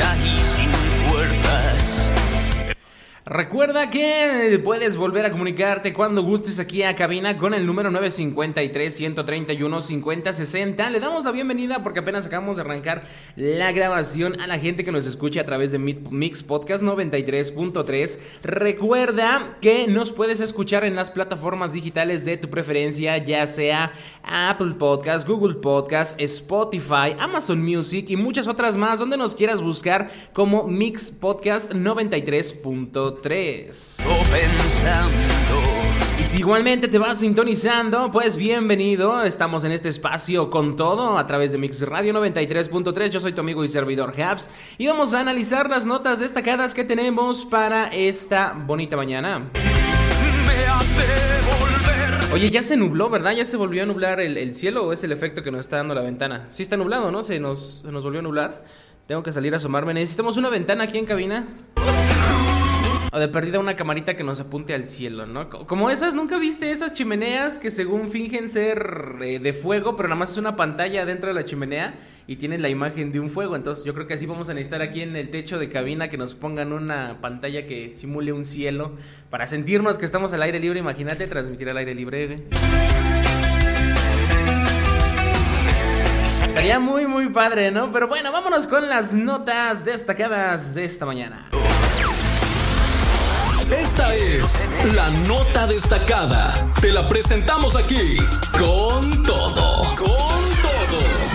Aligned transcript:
carta 0.00 0.16
y 0.16 0.16
sin 0.16 0.30
fuerzas. 0.30 0.39
Recuerda 3.30 3.90
que 3.90 4.60
puedes 4.64 4.96
volver 4.96 5.24
a 5.24 5.30
comunicarte 5.30 5.92
cuando 5.92 6.20
gustes 6.20 6.58
aquí 6.58 6.82
a 6.82 6.96
cabina 6.96 7.38
con 7.38 7.54
el 7.54 7.64
número 7.64 7.88
953-131-5060. 7.92 10.90
Le 10.90 10.98
damos 10.98 11.24
la 11.24 11.30
bienvenida 11.30 11.84
porque 11.84 12.00
apenas 12.00 12.26
acabamos 12.26 12.56
de 12.56 12.62
arrancar 12.62 13.04
la 13.36 13.70
grabación 13.70 14.40
a 14.40 14.48
la 14.48 14.58
gente 14.58 14.84
que 14.84 14.90
nos 14.90 15.06
escucha 15.06 15.42
a 15.42 15.44
través 15.44 15.70
de 15.70 15.78
Mix 15.78 16.42
Podcast 16.42 16.82
93.3. 16.82 18.18
Recuerda 18.42 19.58
que 19.60 19.86
nos 19.86 20.10
puedes 20.10 20.40
escuchar 20.40 20.82
en 20.82 20.96
las 20.96 21.12
plataformas 21.12 21.72
digitales 21.72 22.24
de 22.24 22.36
tu 22.36 22.50
preferencia, 22.50 23.16
ya 23.18 23.46
sea 23.46 23.92
Apple 24.24 24.74
Podcast, 24.76 25.28
Google 25.28 25.54
Podcast, 25.54 26.20
Spotify, 26.20 27.14
Amazon 27.16 27.62
Music 27.62 28.06
y 28.08 28.16
muchas 28.16 28.48
otras 28.48 28.76
más, 28.76 28.98
donde 28.98 29.16
nos 29.16 29.36
quieras 29.36 29.62
buscar 29.62 30.10
como 30.32 30.66
Mix 30.66 31.12
Podcast 31.12 31.72
93.3. 31.72 33.19
O 34.06 34.22
pensando. 34.30 35.14
Y 36.18 36.24
si 36.24 36.38
igualmente 36.38 36.88
te 36.88 36.98
vas 36.98 37.18
sintonizando, 37.18 38.10
pues 38.10 38.36
bienvenido. 38.36 39.22
Estamos 39.24 39.64
en 39.64 39.72
este 39.72 39.90
espacio 39.90 40.48
con 40.48 40.76
todo 40.76 41.18
a 41.18 41.26
través 41.26 41.52
de 41.52 41.58
Mix 41.58 41.82
Radio 41.82 42.14
93.3. 42.14 43.10
Yo 43.10 43.20
soy 43.20 43.32
tu 43.32 43.42
amigo 43.42 43.62
y 43.62 43.68
servidor 43.68 44.18
Habs 44.18 44.48
y 44.78 44.86
vamos 44.86 45.12
a 45.12 45.20
analizar 45.20 45.68
las 45.68 45.84
notas 45.84 46.18
destacadas 46.18 46.72
que 46.72 46.84
tenemos 46.84 47.44
para 47.44 47.88
esta 47.88 48.54
bonita 48.66 48.96
mañana. 48.96 49.50
Oye, 52.32 52.50
ya 52.50 52.62
se 52.62 52.76
nubló, 52.76 53.10
¿verdad? 53.10 53.32
Ya 53.32 53.44
se 53.44 53.58
volvió 53.58 53.82
a 53.82 53.86
nublar 53.86 54.20
el, 54.20 54.38
el 54.38 54.54
cielo 54.54 54.86
o 54.86 54.92
es 54.92 55.04
el 55.04 55.12
efecto 55.12 55.42
que 55.42 55.50
nos 55.50 55.60
está 55.60 55.76
dando 55.76 55.94
la 55.94 56.02
ventana. 56.02 56.46
Sí 56.48 56.62
está 56.62 56.78
nublado, 56.78 57.10
¿no? 57.10 57.22
Se 57.22 57.38
nos, 57.38 57.82
se 57.84 57.92
nos 57.92 58.02
volvió 58.02 58.20
a 58.20 58.22
nublar. 58.22 58.64
Tengo 59.10 59.24
que 59.24 59.32
salir 59.32 59.52
a 59.54 59.56
asomarme. 59.56 59.92
Necesitamos 59.92 60.36
una 60.36 60.50
ventana 60.50 60.84
aquí 60.84 60.96
en 60.96 61.04
cabina. 61.04 61.48
O 63.12 63.18
de 63.18 63.26
perdida 63.26 63.58
una 63.58 63.74
camarita 63.74 64.16
que 64.16 64.22
nos 64.22 64.38
apunte 64.38 64.72
al 64.72 64.84
cielo, 64.86 65.26
¿no? 65.26 65.48
Co- 65.50 65.66
Como 65.66 65.90
esas, 65.90 66.14
¿nunca 66.14 66.38
viste 66.38 66.70
esas 66.70 66.94
chimeneas 66.94 67.58
que 67.58 67.72
según 67.72 68.12
fingen 68.12 68.48
ser 68.48 69.16
eh, 69.20 69.40
de 69.40 69.52
fuego, 69.52 69.96
pero 69.96 70.08
nada 70.08 70.18
más 70.20 70.30
es 70.30 70.36
una 70.38 70.54
pantalla 70.54 71.04
dentro 71.04 71.26
de 71.28 71.34
la 71.34 71.44
chimenea 71.44 71.94
y 72.28 72.36
tienen 72.36 72.62
la 72.62 72.68
imagen 72.68 73.10
de 73.10 73.18
un 73.18 73.28
fuego? 73.28 73.56
Entonces 73.56 73.84
yo 73.84 73.94
creo 73.94 74.06
que 74.06 74.14
así 74.14 74.26
vamos 74.26 74.48
a 74.48 74.54
necesitar 74.54 74.80
aquí 74.80 75.00
en 75.02 75.16
el 75.16 75.28
techo 75.30 75.58
de 75.58 75.68
cabina 75.68 76.08
que 76.08 76.18
nos 76.18 76.36
pongan 76.36 76.72
una 76.72 77.18
pantalla 77.20 77.66
que 77.66 77.90
simule 77.90 78.32
un 78.32 78.44
cielo 78.44 78.92
para 79.28 79.48
sentirnos 79.48 79.98
que 79.98 80.04
estamos 80.04 80.32
al 80.32 80.42
aire 80.42 80.60
libre. 80.60 80.78
Imagínate 80.78 81.26
transmitir 81.26 81.68
al 81.68 81.78
aire 81.78 81.96
libre. 81.96 82.44
Estaría 86.44 86.78
muy, 86.78 87.08
muy 87.08 87.28
padre, 87.30 87.72
¿no? 87.72 87.90
Pero 87.90 88.06
bueno, 88.06 88.30
vámonos 88.30 88.68
con 88.68 88.88
las 88.88 89.12
notas 89.14 89.84
destacadas 89.84 90.76
de 90.76 90.84
esta 90.84 91.06
mañana. 91.06 91.48
Esta 93.72 94.14
es 94.16 94.70
la 94.94 95.10
nota 95.28 95.66
destacada. 95.66 96.52
Te 96.80 96.92
la 96.92 97.08
presentamos 97.08 97.76
aquí 97.76 98.16
con 98.52 99.22
todo. 99.22 99.82
Con 99.96 100.06
todo. 100.06 101.30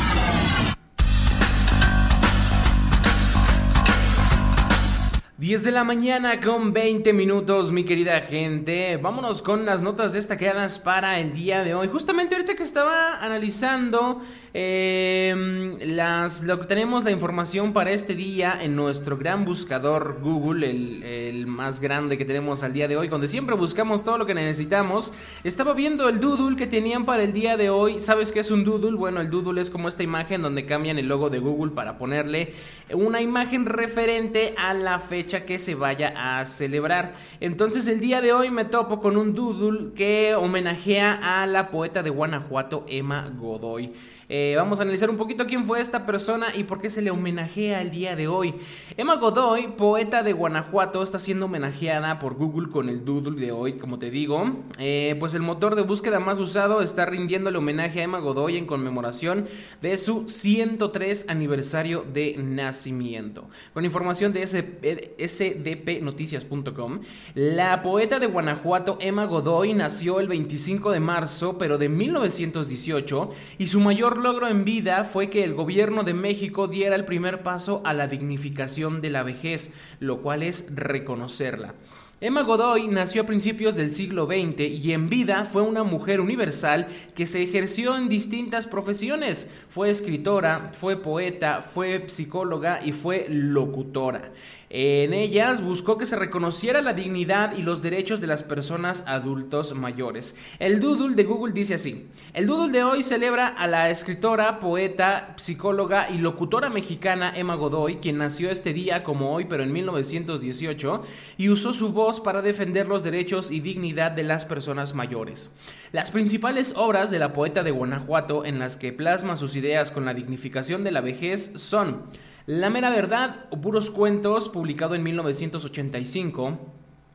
Diez 5.38 5.64
de 5.64 5.72
la 5.72 5.84
mañana 5.84 6.42
con 6.42 6.74
20 6.74 7.14
minutos, 7.14 7.72
mi 7.72 7.86
querida 7.86 8.20
gente. 8.22 8.98
Vámonos 8.98 9.42
con 9.42 9.66
las 9.66 9.82
notas 9.82 10.12
destacadas 10.12 10.80
para 10.80 11.20
el 11.20 11.34
día 11.34 11.64
de 11.64 11.74
hoy. 11.76 11.88
Justamente 11.88 12.36
ahorita 12.36 12.56
que 12.56 12.64
estaba 12.64 13.24
analizando 13.24 14.22
eh, 14.58 15.76
las, 15.82 16.44
lo 16.44 16.62
que 16.62 16.66
tenemos 16.66 17.04
la 17.04 17.12
información 17.12 17.74
para 17.74 17.92
este 17.92 18.16
día 18.16 18.58
en 18.62 18.74
nuestro 18.74 19.18
gran 19.18 19.44
buscador 19.44 20.20
Google, 20.22 20.70
el, 20.70 21.04
el 21.04 21.46
más 21.46 21.82
grande 21.82 22.18
que 22.18 22.24
tenemos 22.24 22.64
al 22.64 22.72
día 22.72 22.88
de 22.88 22.96
hoy, 22.96 23.10
donde 23.10 23.28
siempre 23.28 23.58
buscamos 23.58 24.06
todo 24.06 24.18
lo 24.18 24.26
que 24.26 24.34
necesitamos. 24.34 25.12
Estaba 25.44 25.74
viendo 25.74 26.08
el 26.08 26.22
doodle 26.22 26.56
que 26.56 26.68
tenían 26.68 27.04
para 27.04 27.24
el 27.24 27.34
día 27.34 27.58
de 27.58 27.70
hoy. 27.70 28.00
¿Sabes 28.00 28.32
qué 28.32 28.40
es 28.40 28.50
un 28.50 28.64
doodle? 28.64 28.96
Bueno, 28.96 29.20
el 29.20 29.30
doodle 29.30 29.60
es 29.60 29.70
como 29.70 29.90
esta 29.90 30.04
imagen 30.04 30.42
donde 30.42 30.66
cambian 30.66 30.98
el 30.98 31.08
logo 31.10 31.30
de 31.30 31.40
Google 31.40 31.74
para 31.74 31.98
ponerle 31.98 32.54
una 32.94 33.20
imagen 33.20 33.66
referente 33.66 34.56
a 34.58 34.74
la 34.74 35.00
fecha 35.00 35.46
que 35.46 35.60
se 35.60 35.76
vaya 35.76 36.14
a 36.16 36.46
celebrar. 36.46 37.16
Entonces 37.42 37.88
el 37.88 38.00
día 38.00 38.22
de 38.22 38.32
hoy 38.32 38.52
me 38.52 38.64
topo 38.64 39.02
con 39.02 39.18
un 39.18 39.36
doodle 39.36 39.92
que 39.96 40.34
homenajea 40.34 41.42
a 41.42 41.46
la 41.46 41.72
poeta 41.72 42.04
de 42.04 42.10
Guanajuato, 42.10 42.86
Emma 42.88 43.30
Godoy. 43.38 43.92
Eh, 44.28 44.56
vamos 44.58 44.80
a 44.80 44.84
analizar 44.84 45.10
un 45.10 45.18
poquito 45.18 45.46
quién 45.46 45.66
fue 45.66 45.80
esta 45.80 46.06
persona 46.06 46.48
y 46.56 46.64
por 46.64 46.82
qué 46.82 46.90
se 46.90 47.02
le 47.02 47.12
homenajea 47.12 47.82
el 47.82 47.92
día 47.92 48.16
de 48.16 48.28
hoy. 48.28 48.56
Emma 48.98 49.18
Godoy, 49.18 49.68
poeta 49.78 50.24
de 50.24 50.34
Guanajuato, 50.34 51.04
está 51.04 51.20
siendo 51.20 51.46
homenajeada 51.46 52.18
por 52.20 52.36
Google 52.36 52.72
con 52.72 52.90
el 52.90 53.06
doodle 53.06 53.40
de 53.40 53.52
hoy, 53.52 53.74
como 53.74 54.00
te 54.00 54.10
digo. 54.10 54.64
Eh, 54.80 55.16
pues 55.20 55.36
el 55.36 55.42
motor 55.42 55.76
de 55.76 55.84
búsqueda 55.84 56.20
más 56.20 56.40
usado 56.40 56.82
está 56.82 57.06
rindiéndole 57.06 57.58
homenaje 57.58 58.00
a 58.00 58.04
Emma 58.04 58.20
Godoy 58.20 58.58
en 58.58 58.66
conmemoración 58.66 59.48
de 59.82 59.98
su 59.98 60.28
103 60.28 61.30
aniversario 61.30 62.04
de 62.12 62.36
nacimiento. 62.38 63.48
Con 63.74 63.86
información 63.86 64.34
de 64.34 64.48
sdpnoticias.com, 64.48 67.02
la 67.36 67.84
poeta 67.84 68.20
de 68.20 68.26
Guanajuato, 68.26 68.98
Emma 69.00 69.26
Godoy, 69.26 69.74
nació 69.74 70.20
el 70.20 70.28
25 70.28 70.92
de 70.92 71.00
marzo, 71.00 71.58
pero 71.58 71.78
de 71.78 71.88
1918, 71.90 73.32
y 73.60 73.68
su 73.68 73.80
mayor 73.80 74.15
logro 74.18 74.48
en 74.48 74.66
vida 74.66 75.04
fue 75.04 75.30
que 75.30 75.44
el 75.44 75.54
gobierno 75.54 76.04
de 76.04 76.14
México 76.14 76.68
diera 76.68 76.96
el 76.96 77.06
primer 77.06 77.44
paso 77.44 77.82
a 77.86 77.94
la 77.94 78.08
dignificación 78.08 79.02
de 79.02 79.10
la 79.10 79.24
vejez, 79.24 79.74
lo 80.00 80.22
cual 80.22 80.44
es 80.44 80.76
reconocerla. 80.76 81.74
Emma 82.22 82.44
Godoy 82.44 82.88
nació 82.88 83.24
a 83.24 83.26
principios 83.26 83.76
del 83.76 83.92
siglo 83.92 84.26
XX 84.26 84.62
y 84.62 84.94
en 84.94 85.10
vida 85.10 85.44
fue 85.44 85.64
una 85.64 85.84
mujer 85.84 86.22
universal 86.22 86.88
que 87.14 87.28
se 87.28 87.44
ejerció 87.44 87.98
en 87.98 88.08
distintas 88.08 88.68
profesiones. 88.68 89.50
Fue 89.70 89.90
escritora, 89.90 90.72
fue 90.80 90.96
poeta, 90.96 91.62
fue 91.62 92.06
psicóloga 92.08 92.80
y 92.84 92.94
fue 92.94 93.28
locutora. 93.30 94.32
En 94.70 95.14
ellas 95.14 95.64
buscó 95.64 95.98
que 95.98 96.08
se 96.08 96.16
reconociera 96.16 96.82
la 96.82 96.94
dignidad 96.94 97.56
y 97.56 97.62
los 97.62 97.84
derechos 97.84 98.20
de 98.20 98.28
las 98.28 98.42
personas 98.42 99.04
adultos 99.06 99.76
mayores. 99.76 100.36
El 100.58 100.80
doodle 100.80 101.16
de 101.16 101.24
Google 101.24 101.54
dice 101.54 101.76
así. 101.76 102.08
El 102.34 102.48
doodle 102.48 102.72
de 102.72 102.84
hoy 102.84 103.04
celebra 103.04 103.48
a 103.48 103.68
la 103.68 103.92
escritora, 103.92 104.60
poeta, 104.60 105.36
psicóloga 105.38 106.10
y 106.10 106.18
locutora 106.18 106.70
mexicana 106.70 107.32
Emma 107.36 107.56
Godoy, 107.56 107.98
quien 107.98 108.18
nació 108.18 108.50
este 108.50 108.74
día 108.74 109.04
como 109.04 109.34
hoy 109.34 109.46
pero 109.46 109.64
en 109.64 109.72
1918 109.72 111.04
y 111.38 111.50
usó 111.50 111.72
su 111.72 111.94
voz 111.94 112.20
para 112.20 112.42
defender 112.42 112.88
los 112.88 113.04
derechos 113.04 113.52
y 113.52 113.60
dignidad 113.60 114.12
de 114.12 114.24
las 114.24 114.46
personas 114.46 114.96
mayores. 114.96 115.52
Las 115.92 116.12
principales 116.12 116.74
obras 116.76 117.12
de 117.12 117.20
la 117.20 117.34
poeta 117.34 117.64
de 117.64 117.72
Guanajuato 117.72 118.46
en 118.46 118.60
las 118.60 118.78
que 118.78 118.94
plasma 118.94 119.36
sus 119.36 119.56
ideas 119.56 119.92
con 119.92 120.06
la 120.06 120.14
dignificación 120.14 120.84
de 120.84 120.92
la 120.92 121.02
vejez 121.02 121.52
son 121.56 122.04
la 122.46 122.70
mera 122.70 122.90
verdad 122.90 123.50
puros 123.62 123.90
cuentos, 123.90 124.50
publicado 124.50 124.96
en 124.96 125.04
1985. 125.04 126.60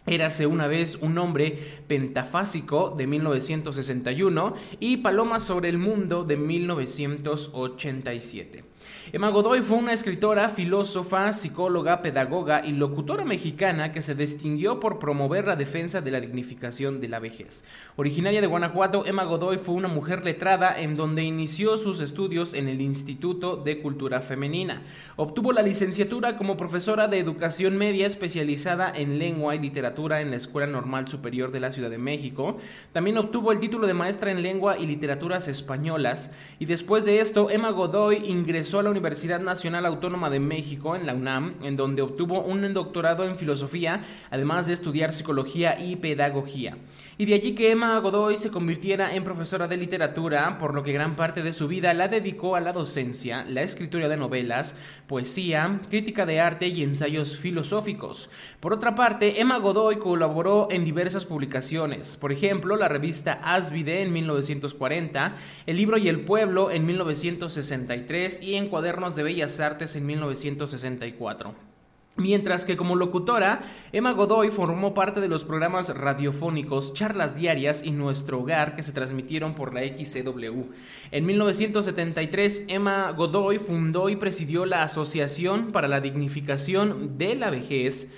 Érase 0.07 0.47
una 0.47 0.67
vez 0.67 0.97
un 0.97 1.19
hombre 1.19 1.83
pentafásico 1.87 2.95
de 2.97 3.07
1961 3.07 4.55
y 4.81 4.97
Palomas 4.99 5.45
sobre 5.45 5.69
el 5.69 5.79
mundo 5.79 6.25
de 6.25 6.37
1987. 6.37 8.70
Emma 9.13 9.31
Godoy 9.31 9.63
fue 9.63 9.77
una 9.77 9.93
escritora, 9.93 10.49
filósofa, 10.49 11.33
psicóloga, 11.33 12.03
pedagoga 12.03 12.65
y 12.65 12.73
locutora 12.73 13.25
mexicana 13.25 13.93
que 13.93 14.03
se 14.03 14.15
distinguió 14.15 14.81
por 14.81 14.99
promover 14.99 15.47
la 15.47 15.57
defensa 15.57 16.01
de 16.01 16.11
la 16.11 16.21
dignificación 16.21 17.01
de 17.01 17.09
la 17.09 17.19
vejez. 17.19 17.65
Originaria 17.97 18.41
de 18.41 18.47
Guanajuato, 18.47 19.05
Emma 19.07 19.25
Godoy 19.25 19.59
fue 19.59 19.75
una 19.75 19.89
mujer 19.89 20.25
letrada 20.25 20.81
en 20.81 20.97
donde 20.97 21.25
inició 21.25 21.77
sus 21.77 22.01
estudios 22.01 22.55
en 22.55 22.69
el 22.69 22.81
Instituto 22.81 23.57
de 23.57 23.81
Cultura 23.81 24.21
Femenina. 24.21 24.83
Obtuvo 25.17 25.53
la 25.53 25.63
licenciatura 25.63 26.37
como 26.37 26.57
profesora 26.57 27.09
de 27.09 27.19
educación 27.19 27.77
media 27.79 28.07
especializada 28.07 28.93
en 28.95 29.19
lengua 29.19 29.55
y 29.55 29.59
literatura 29.59 30.21
en 30.21 30.31
la 30.31 30.37
Escuela 30.37 30.67
Normal 30.67 31.09
Superior 31.09 31.53
de 31.53 31.61
la 31.61 31.73
Ciudad 31.73 31.91
de 31.91 31.99
México. 31.99 32.59
También 32.93 33.19
obtuvo 33.19 33.53
el 33.53 33.61
título 33.61 33.87
de 33.87 33.95
maestra 33.95 34.31
en 34.31 34.43
lengua 34.43 34.79
y 34.79 34.87
literaturas 34.87 35.49
españolas 35.49 36.35
y 36.59 36.67
después 36.67 37.05
de 37.05 37.21
esto 37.21 37.51
Emma 37.51 37.71
Godoy 37.71 38.23
ingresó 38.27 38.80
a 38.81 38.83
la 38.83 38.91
Universidad 38.91 39.41
Nacional 39.41 39.87
Autónoma 39.87 40.31
de 40.31 40.41
México, 40.41 40.97
en 40.97 41.07
la 41.07 41.15
UNAM, 41.15 41.55
en 41.63 41.77
donde 41.77 42.03
obtuvo 42.03 42.43
un 42.43 42.73
doctorado 42.75 43.25
en 43.25 43.37
filosofía, 43.37 44.03
además 44.31 44.67
de 44.67 44.73
estudiar 44.73 45.13
psicología 45.13 45.79
y 45.79 45.97
pedagogía. 45.97 46.77
Y 47.21 47.27
de 47.27 47.35
allí 47.35 47.55
que 47.55 47.71
Emma 47.71 47.99
Godoy 47.99 48.39
se 48.39 48.51
convirtiera 48.51 49.15
en 49.15 49.25
profesora 49.25 49.69
de 49.69 49.77
literatura, 49.77 50.57
por 50.57 50.75
lo 50.75 50.83
que 50.83 50.95
gran 50.95 51.17
parte 51.17 51.43
de 51.43 51.53
su 51.53 51.69
vida 51.69 51.93
la 51.93 52.09
dedicó 52.09 52.57
a 52.57 52.61
la 52.61 52.73
docencia, 52.73 53.45
la 53.47 53.61
escritura 53.61 54.09
de 54.09 54.17
novelas, 54.17 54.75
poesía, 55.07 55.83
crítica 55.91 56.25
de 56.25 56.41
arte 56.41 56.69
y 56.69 56.83
ensayos 56.83 57.37
filosóficos. 57.37 58.31
Por 58.59 58.73
otra 58.73 58.95
parte, 58.95 59.39
Emma 59.39 59.59
Godoy 59.59 59.99
colaboró 59.99 60.69
en 60.71 60.87
diversas 60.87 61.27
publicaciones, 61.27 62.17
por 62.17 62.33
ejemplo, 62.33 62.75
la 62.77 62.89
revista 62.89 63.39
Asvide 63.45 64.01
en 64.01 64.15
1940, 64.15 65.37
El 65.67 65.77
libro 65.77 65.99
y 65.99 66.09
el 66.09 66.25
pueblo 66.25 66.71
en 66.71 66.87
1963 66.87 68.43
y 68.43 68.55
en 68.55 68.69
Cuadernos 68.69 69.15
de 69.15 69.25
Bellas 69.25 69.61
Artes 69.61 69.95
en 69.95 70.07
1964. 70.07 71.70
Mientras 72.17 72.65
que 72.65 72.77
como 72.77 72.97
locutora, 72.97 73.63
Emma 73.93 74.13
Godoy 74.13 74.51
formó 74.51 74.93
parte 74.93 75.21
de 75.21 75.29
los 75.29 75.45
programas 75.45 75.89
radiofónicos 75.97 76.93
Charlas 76.93 77.37
Diarias 77.37 77.83
y 77.85 77.93
Nuestro 77.93 78.41
Hogar 78.41 78.77
que 78.77 78.83
se 78.83 78.93
transmitieron 78.93 79.55
por 79.55 79.73
la 79.73 79.83
XCW. 79.83 80.65
En 81.13 81.25
1973, 81.25 82.65
Emma 82.69 83.11
Godoy 83.13 83.59
fundó 83.59 84.11
y 84.11 84.17
presidió 84.17 84.67
la 84.67 84.83
Asociación 84.83 85.73
para 85.73 85.89
la 85.89 86.01
Dignificación 86.01 87.17
de 87.17 87.37
la 87.37 87.49
Vejez, 87.49 88.13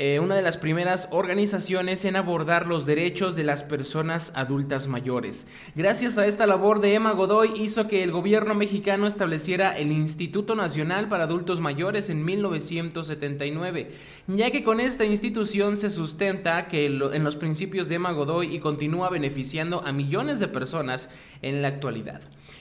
eh, 0.00 0.20
una 0.20 0.36
de 0.36 0.42
las 0.42 0.58
primeras 0.58 1.08
organizaciones 1.10 2.04
en 2.04 2.14
abordar 2.14 2.68
los 2.68 2.86
derechos 2.86 3.34
de 3.34 3.42
las 3.42 3.64
personas 3.64 4.30
adultas 4.36 4.86
mayores. 4.86 5.48
Gracias 5.74 6.18
a 6.18 6.26
esta 6.28 6.46
labor 6.46 6.80
de 6.80 6.94
Emma 6.94 7.10
Godoy 7.14 7.60
hizo 7.60 7.88
que 7.88 8.04
el 8.04 8.12
gobierno 8.12 8.54
mexicano 8.54 9.08
estableciera 9.08 9.76
el 9.76 9.90
Instituto 9.90 10.54
Nacional 10.54 11.08
para 11.08 11.24
Adultos 11.24 11.58
Mayores 11.58 12.10
en 12.10 12.24
1979, 12.24 13.90
ya 14.28 14.52
que 14.52 14.62
con 14.62 14.78
esta 14.78 15.04
institución 15.04 15.76
se 15.76 15.90
sustenta 15.90 16.68
que 16.68 16.86
en 16.86 17.24
los 17.24 17.34
principios 17.34 17.88
de 17.88 17.96
Emma 17.96 18.12
Godoy 18.12 18.54
y 18.54 18.60
continúa 18.60 19.10
beneficiando 19.10 19.84
a 19.84 19.90
millones 19.90 20.38
de 20.38 20.46
personas 20.46 21.10
en 21.42 21.60
la 21.60 21.66
actualidad. 21.68 22.20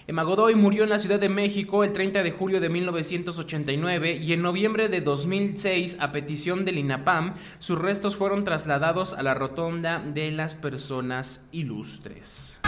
Emma 0.09 0.23
Godoy 0.23 0.55
murió 0.55 0.83
en 0.83 0.89
la 0.89 0.99
Ciudad 0.99 1.19
de 1.19 1.27
México 1.27 1.83
el 1.83 1.91
30 1.91 2.23
de 2.23 2.31
julio 2.31 2.61
de 2.61 2.69
1989 2.69 4.15
y 4.15 4.31
en 4.31 4.41
noviembre 4.41 4.87
de 4.87 5.01
2006, 5.01 5.97
a 5.99 6.13
petición 6.13 6.63
del 6.63 6.77
INAPAM, 6.77 7.26
sus 7.59 7.77
restos 7.77 8.15
fueron 8.15 8.43
trasladados 8.43 9.13
a 9.13 9.23
la 9.23 9.33
Rotonda 9.33 9.99
de 9.99 10.31
las 10.31 10.55
Personas 10.55 11.47
Ilustres. 11.51 12.59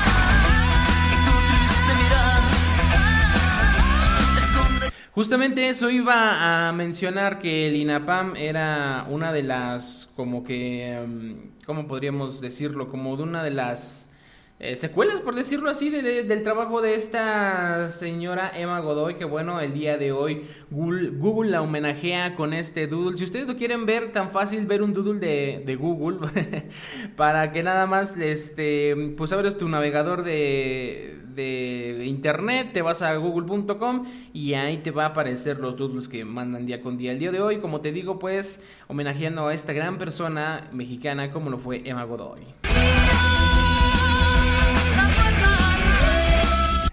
Justamente 5.12 5.68
eso 5.68 5.90
iba 5.90 6.70
a 6.70 6.72
mencionar 6.72 7.40
que 7.40 7.68
el 7.68 7.76
INAPAM 7.76 8.36
era 8.38 9.06
una 9.10 9.34
de 9.34 9.44
las, 9.44 10.10
como 10.16 10.44
que, 10.44 10.94
em, 10.94 11.52
¿cómo 11.66 11.88
podríamos 11.88 12.40
decirlo? 12.40 12.90
Como 12.90 13.18
de 13.18 13.24
una 13.24 13.44
de 13.44 13.52
las 13.52 14.14
eh, 14.62 14.76
secuelas, 14.76 15.22
por 15.22 15.36
decirlo 15.36 15.70
así, 15.70 15.90
del 15.90 16.44
trabajo 16.44 16.82
de 16.82 16.96
esta 16.96 17.88
señora 17.88 18.52
Emma 18.54 18.82
Godoy, 18.82 19.16
que 19.16 19.24
bueno, 19.24 19.62
el 19.62 19.74
día 19.74 19.98
de 19.98 20.12
hoy 20.12 20.42
Google, 20.70 21.50
la 21.50 21.62
homenajea 21.62 22.36
con 22.36 22.54
este 22.54 22.86
doodle. 22.88 23.16
Si 23.16 23.24
ustedes 23.24 23.48
lo 23.48 23.56
quieren 23.56 23.86
ver, 23.86 24.12
tan 24.12 24.32
fácil 24.32 24.66
ver 24.66 24.84
un 24.84 24.94
doodle 24.94 25.64
de, 25.66 25.76
Google, 25.78 26.28
para 27.16 27.54
que 27.54 27.64
nada 27.64 27.88
más, 27.88 28.18
este, 28.18 29.14
pues 29.18 29.32
abres 29.32 29.58
tu 29.58 29.70
navegador 29.70 30.24
de, 30.24 31.20
de 31.36 32.04
internet, 32.06 32.72
te 32.74 32.82
vas 32.82 33.02
a 33.02 33.16
google.com 33.16 34.08
y 34.34 34.56
ahí 34.56 34.80
te 34.80 34.92
va 34.92 35.04
a 35.04 35.08
aparecer 35.08 35.60
los 35.60 35.78
doodles 35.78 36.10
que 36.10 36.26
mandan 36.26 36.66
día 36.66 36.82
con 36.82 36.98
día. 36.98 37.14
El 37.14 37.20
día 37.20 37.32
de 37.32 37.40
hoy, 37.40 37.60
como 37.60 37.80
te 37.80 37.94
digo, 37.94 38.20
pues 38.20 38.68
homenajeando 38.90 39.48
a 39.48 39.54
esta 39.54 39.72
gran 39.72 39.98
persona 39.98 40.68
mexicana 40.74 41.32
como 41.32 41.50
lo 41.50 41.60
fue 41.60 41.82
Emma 41.86 42.04
Godoy. 42.04 42.42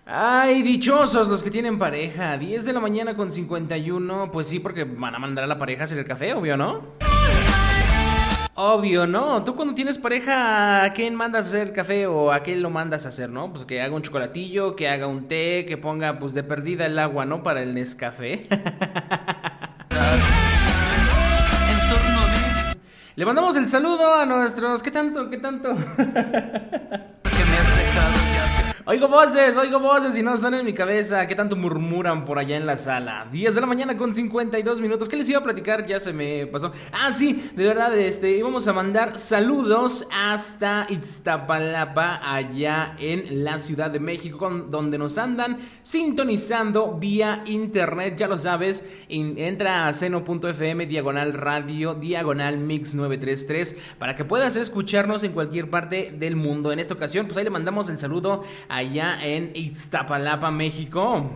Ay, 0.07 0.62
dichosos 0.62 1.28
los 1.28 1.42
que 1.42 1.50
tienen 1.50 1.78
pareja. 1.78 2.37
10 2.37 2.64
de 2.64 2.73
la 2.73 2.80
mañana 2.80 3.14
con 3.14 3.30
51. 3.30 4.30
Pues 4.33 4.49
sí, 4.49 4.59
porque 4.59 4.85
van 4.85 5.14
a 5.14 5.19
mandar 5.19 5.45
a 5.45 5.47
la 5.47 5.59
pareja 5.59 5.83
a 5.83 5.85
hacer 5.85 5.99
el 5.99 6.04
café, 6.04 6.35
obvio, 6.35 6.57
¿no? 6.57 6.97
Obvio, 8.54 9.07
¿no? 9.07 9.42
Tú 9.45 9.54
cuando 9.54 9.75
tienes 9.75 9.97
pareja, 9.99 10.85
¿a 10.85 10.92
quién 10.92 11.14
mandas 11.14 11.47
a 11.47 11.49
hacer 11.49 11.73
café 11.73 12.07
o 12.07 12.33
a 12.33 12.40
quién 12.40 12.61
lo 12.61 12.69
mandas 12.69 13.07
a 13.07 13.09
hacer, 13.11 13.30
no? 13.30 13.52
Pues 13.52 13.64
que 13.64 13.80
haga 13.80 13.95
un 13.95 14.02
chocolatillo, 14.02 14.76
que 14.76 14.88
haga 14.88 15.07
un 15.07 15.28
té, 15.28 15.64
que 15.66 15.78
ponga 15.78 16.19
pues 16.19 16.35
de 16.35 16.42
perdida 16.42 16.87
el 16.87 16.99
agua, 16.99 17.25
¿no? 17.25 17.42
Para 17.42 17.62
el 17.62 17.73
Nescafé. 17.75 18.49
Le 23.16 23.26
mandamos 23.26 23.57
el 23.57 23.69
saludo 23.69 24.14
a 24.14 24.25
nuestros... 24.25 24.83
¿Qué 24.83 24.90
tanto? 24.90 25.28
¿Qué 25.28 25.38
tanto? 25.38 25.76
Oigo 28.90 29.06
voces, 29.06 29.56
oigo 29.56 29.78
voces 29.78 30.18
y 30.18 30.23
no 30.25 30.37
son 30.37 30.52
en 30.54 30.66
mi 30.66 30.73
cabeza. 30.73 31.25
¿Qué 31.28 31.37
tanto 31.37 31.54
murmuran 31.54 32.25
por 32.25 32.40
allá 32.40 32.56
en 32.56 32.66
la 32.66 32.76
sala? 32.76 33.28
10 33.30 33.54
de 33.54 33.61
la 33.61 33.66
mañana 33.68 33.97
con 33.97 34.12
52 34.12 34.80
minutos. 34.80 35.09
¿Qué 35.09 35.16
les 35.16 35.28
iba 35.28 35.38
a 35.38 35.44
platicar? 35.44 35.87
Ya 35.87 36.00
se 36.00 36.12
me 36.12 36.49
pasó. 36.49 36.73
Ah, 36.90 37.12
sí, 37.12 37.50
de 37.54 37.64
verdad, 37.66 37.97
este, 37.97 38.37
íbamos 38.37 38.66
a 38.66 38.73
mandar 38.73 39.16
saludos 39.16 40.09
hasta 40.12 40.88
Iztapalapa, 40.88 42.20
allá 42.35 42.97
en 42.99 43.44
la 43.44 43.61
Ciudad 43.61 43.92
de 43.92 44.00
México, 44.00 44.50
donde 44.50 44.99
nos 44.99 45.18
andan 45.18 45.59
sintonizando 45.82 46.99
vía 46.99 47.44
internet. 47.47 48.16
Ya 48.16 48.26
lo 48.26 48.37
sabes, 48.37 48.90
entra 49.09 49.87
a 49.87 49.92
seno.fm, 49.92 50.87
diagonal 50.87 51.35
radio, 51.35 51.94
diagonal 51.94 52.59
mix 52.59 52.92
933, 52.97 53.78
para 54.00 54.16
que 54.16 54.25
puedas 54.25 54.56
escucharnos 54.56 55.23
en 55.23 55.30
cualquier 55.30 55.70
parte 55.70 56.12
del 56.18 56.35
mundo. 56.35 56.73
En 56.73 56.80
esta 56.80 56.94
ocasión, 56.94 57.26
pues 57.26 57.38
ahí 57.38 57.44
le 57.44 57.50
mandamos 57.50 57.88
el 57.88 57.97
saludo 57.97 58.42
allá 58.80 59.18
en 59.22 59.52
Iztapalapa, 59.54 60.50
México. 60.50 61.30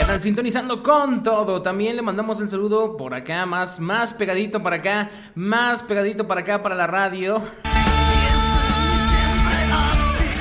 están 0.00 0.20
sintonizando 0.20 0.82
con 0.82 1.22
todo. 1.22 1.60
También 1.60 1.96
le 1.96 2.02
mandamos 2.02 2.40
el 2.40 2.48
saludo 2.48 2.96
por 2.96 3.14
acá, 3.14 3.46
más, 3.46 3.80
más 3.80 4.14
pegadito 4.14 4.62
para 4.62 4.76
acá, 4.76 5.10
más 5.34 5.82
pegadito 5.82 6.26
para 6.26 6.40
acá 6.42 6.62
para 6.62 6.74
la 6.74 6.86
radio 6.86 7.42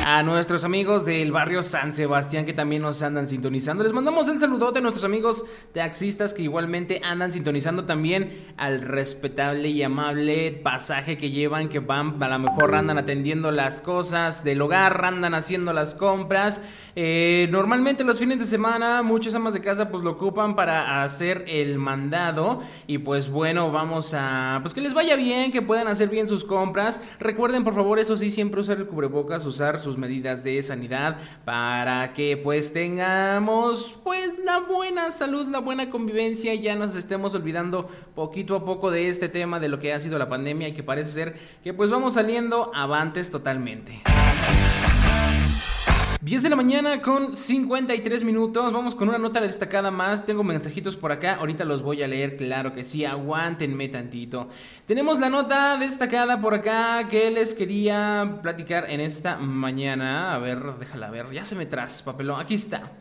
a 0.05 0.23
nuestros 0.23 0.63
amigos 0.63 1.05
del 1.05 1.31
barrio 1.31 1.61
San 1.61 1.93
Sebastián 1.93 2.45
que 2.45 2.53
también 2.53 2.81
nos 2.81 3.01
andan 3.03 3.27
sintonizando. 3.27 3.83
Les 3.83 3.93
mandamos 3.93 4.27
el 4.29 4.39
saludote 4.39 4.79
a 4.79 4.81
nuestros 4.81 5.05
amigos 5.05 5.45
taxistas 5.73 6.33
que 6.33 6.43
igualmente 6.43 7.01
andan 7.03 7.31
sintonizando 7.31 7.85
también 7.85 8.47
al 8.57 8.81
respetable 8.81 9.69
y 9.69 9.83
amable 9.83 10.51
pasaje 10.51 11.17
que 11.17 11.31
llevan, 11.31 11.69
que 11.69 11.79
van, 11.79 12.21
a 12.21 12.29
lo 12.29 12.39
mejor 12.39 12.75
andan 12.75 12.97
atendiendo 12.97 13.51
las 13.51 13.81
cosas 13.81 14.43
del 14.43 14.61
hogar, 14.61 15.03
andan 15.03 15.33
haciendo 15.33 15.73
las 15.73 15.95
compras. 15.95 16.61
Eh, 16.95 17.47
normalmente 17.51 18.03
los 18.03 18.19
fines 18.19 18.39
de 18.39 18.45
semana 18.45 19.03
muchas 19.03 19.35
amas 19.35 19.53
de 19.53 19.61
casa 19.61 19.89
pues 19.89 20.03
lo 20.03 20.11
ocupan 20.11 20.55
para 20.55 21.03
hacer 21.03 21.45
el 21.47 21.77
mandado 21.77 22.61
y 22.87 22.97
pues 22.97 23.29
bueno, 23.29 23.71
vamos 23.71 24.13
a 24.13 24.59
pues 24.61 24.73
que 24.73 24.81
les 24.81 24.93
vaya 24.93 25.15
bien, 25.15 25.51
que 25.51 25.61
puedan 25.61 25.87
hacer 25.87 26.09
bien 26.09 26.27
sus 26.27 26.43
compras. 26.43 27.01
Recuerden 27.19 27.63
por 27.63 27.75
favor, 27.75 27.99
eso 27.99 28.17
sí, 28.17 28.29
siempre 28.29 28.61
usar 28.61 28.77
el 28.77 28.87
cubrebocas, 28.87 29.45
usar 29.45 29.79
medidas 29.97 30.43
de 30.43 30.61
sanidad 30.61 31.17
para 31.45 32.13
que 32.13 32.37
pues 32.37 32.73
tengamos 32.73 33.97
pues 34.03 34.37
la 34.43 34.59
buena 34.59 35.11
salud, 35.11 35.47
la 35.47 35.59
buena 35.59 35.89
convivencia 35.89 36.53
y 36.53 36.61
ya 36.61 36.75
nos 36.75 36.95
estemos 36.95 37.35
olvidando 37.35 37.89
poquito 38.15 38.55
a 38.55 38.65
poco 38.65 38.91
de 38.91 39.09
este 39.09 39.29
tema 39.29 39.59
de 39.59 39.69
lo 39.69 39.79
que 39.79 39.93
ha 39.93 39.99
sido 39.99 40.17
la 40.19 40.29
pandemia 40.29 40.67
y 40.67 40.73
que 40.73 40.83
parece 40.83 41.11
ser 41.11 41.35
que 41.63 41.73
pues 41.73 41.91
vamos 41.91 42.13
saliendo 42.13 42.71
avantes 42.73 43.31
totalmente. 43.31 44.01
10 46.21 46.43
de 46.43 46.49
la 46.49 46.57
mañana 46.57 47.01
con 47.01 47.33
53 47.33 48.25
minutos. 48.25 48.73
Vamos 48.73 48.93
con 48.93 49.07
una 49.07 49.17
nota 49.17 49.39
destacada 49.39 49.89
más. 49.89 50.25
Tengo 50.25 50.43
mensajitos 50.43 50.97
por 50.97 51.13
acá. 51.13 51.35
Ahorita 51.35 51.63
los 51.63 51.81
voy 51.81 52.03
a 52.03 52.09
leer, 52.09 52.35
claro 52.35 52.73
que 52.73 52.83
sí. 52.83 53.05
Aguántenme 53.05 53.87
tantito. 53.87 54.49
Tenemos 54.85 55.17
la 55.17 55.29
nota 55.29 55.77
destacada 55.77 56.41
por 56.41 56.53
acá 56.53 57.07
que 57.09 57.31
les 57.31 57.55
quería 57.55 58.39
platicar 58.43 58.89
en 58.89 58.99
esta 58.99 59.37
mañana. 59.37 60.35
A 60.35 60.39
ver, 60.39 60.59
déjala 60.77 61.09
ver. 61.09 61.31
Ya 61.31 61.45
se 61.45 61.55
me 61.55 61.65
traspapeló. 61.65 62.35
Aquí 62.35 62.55
está. 62.55 62.91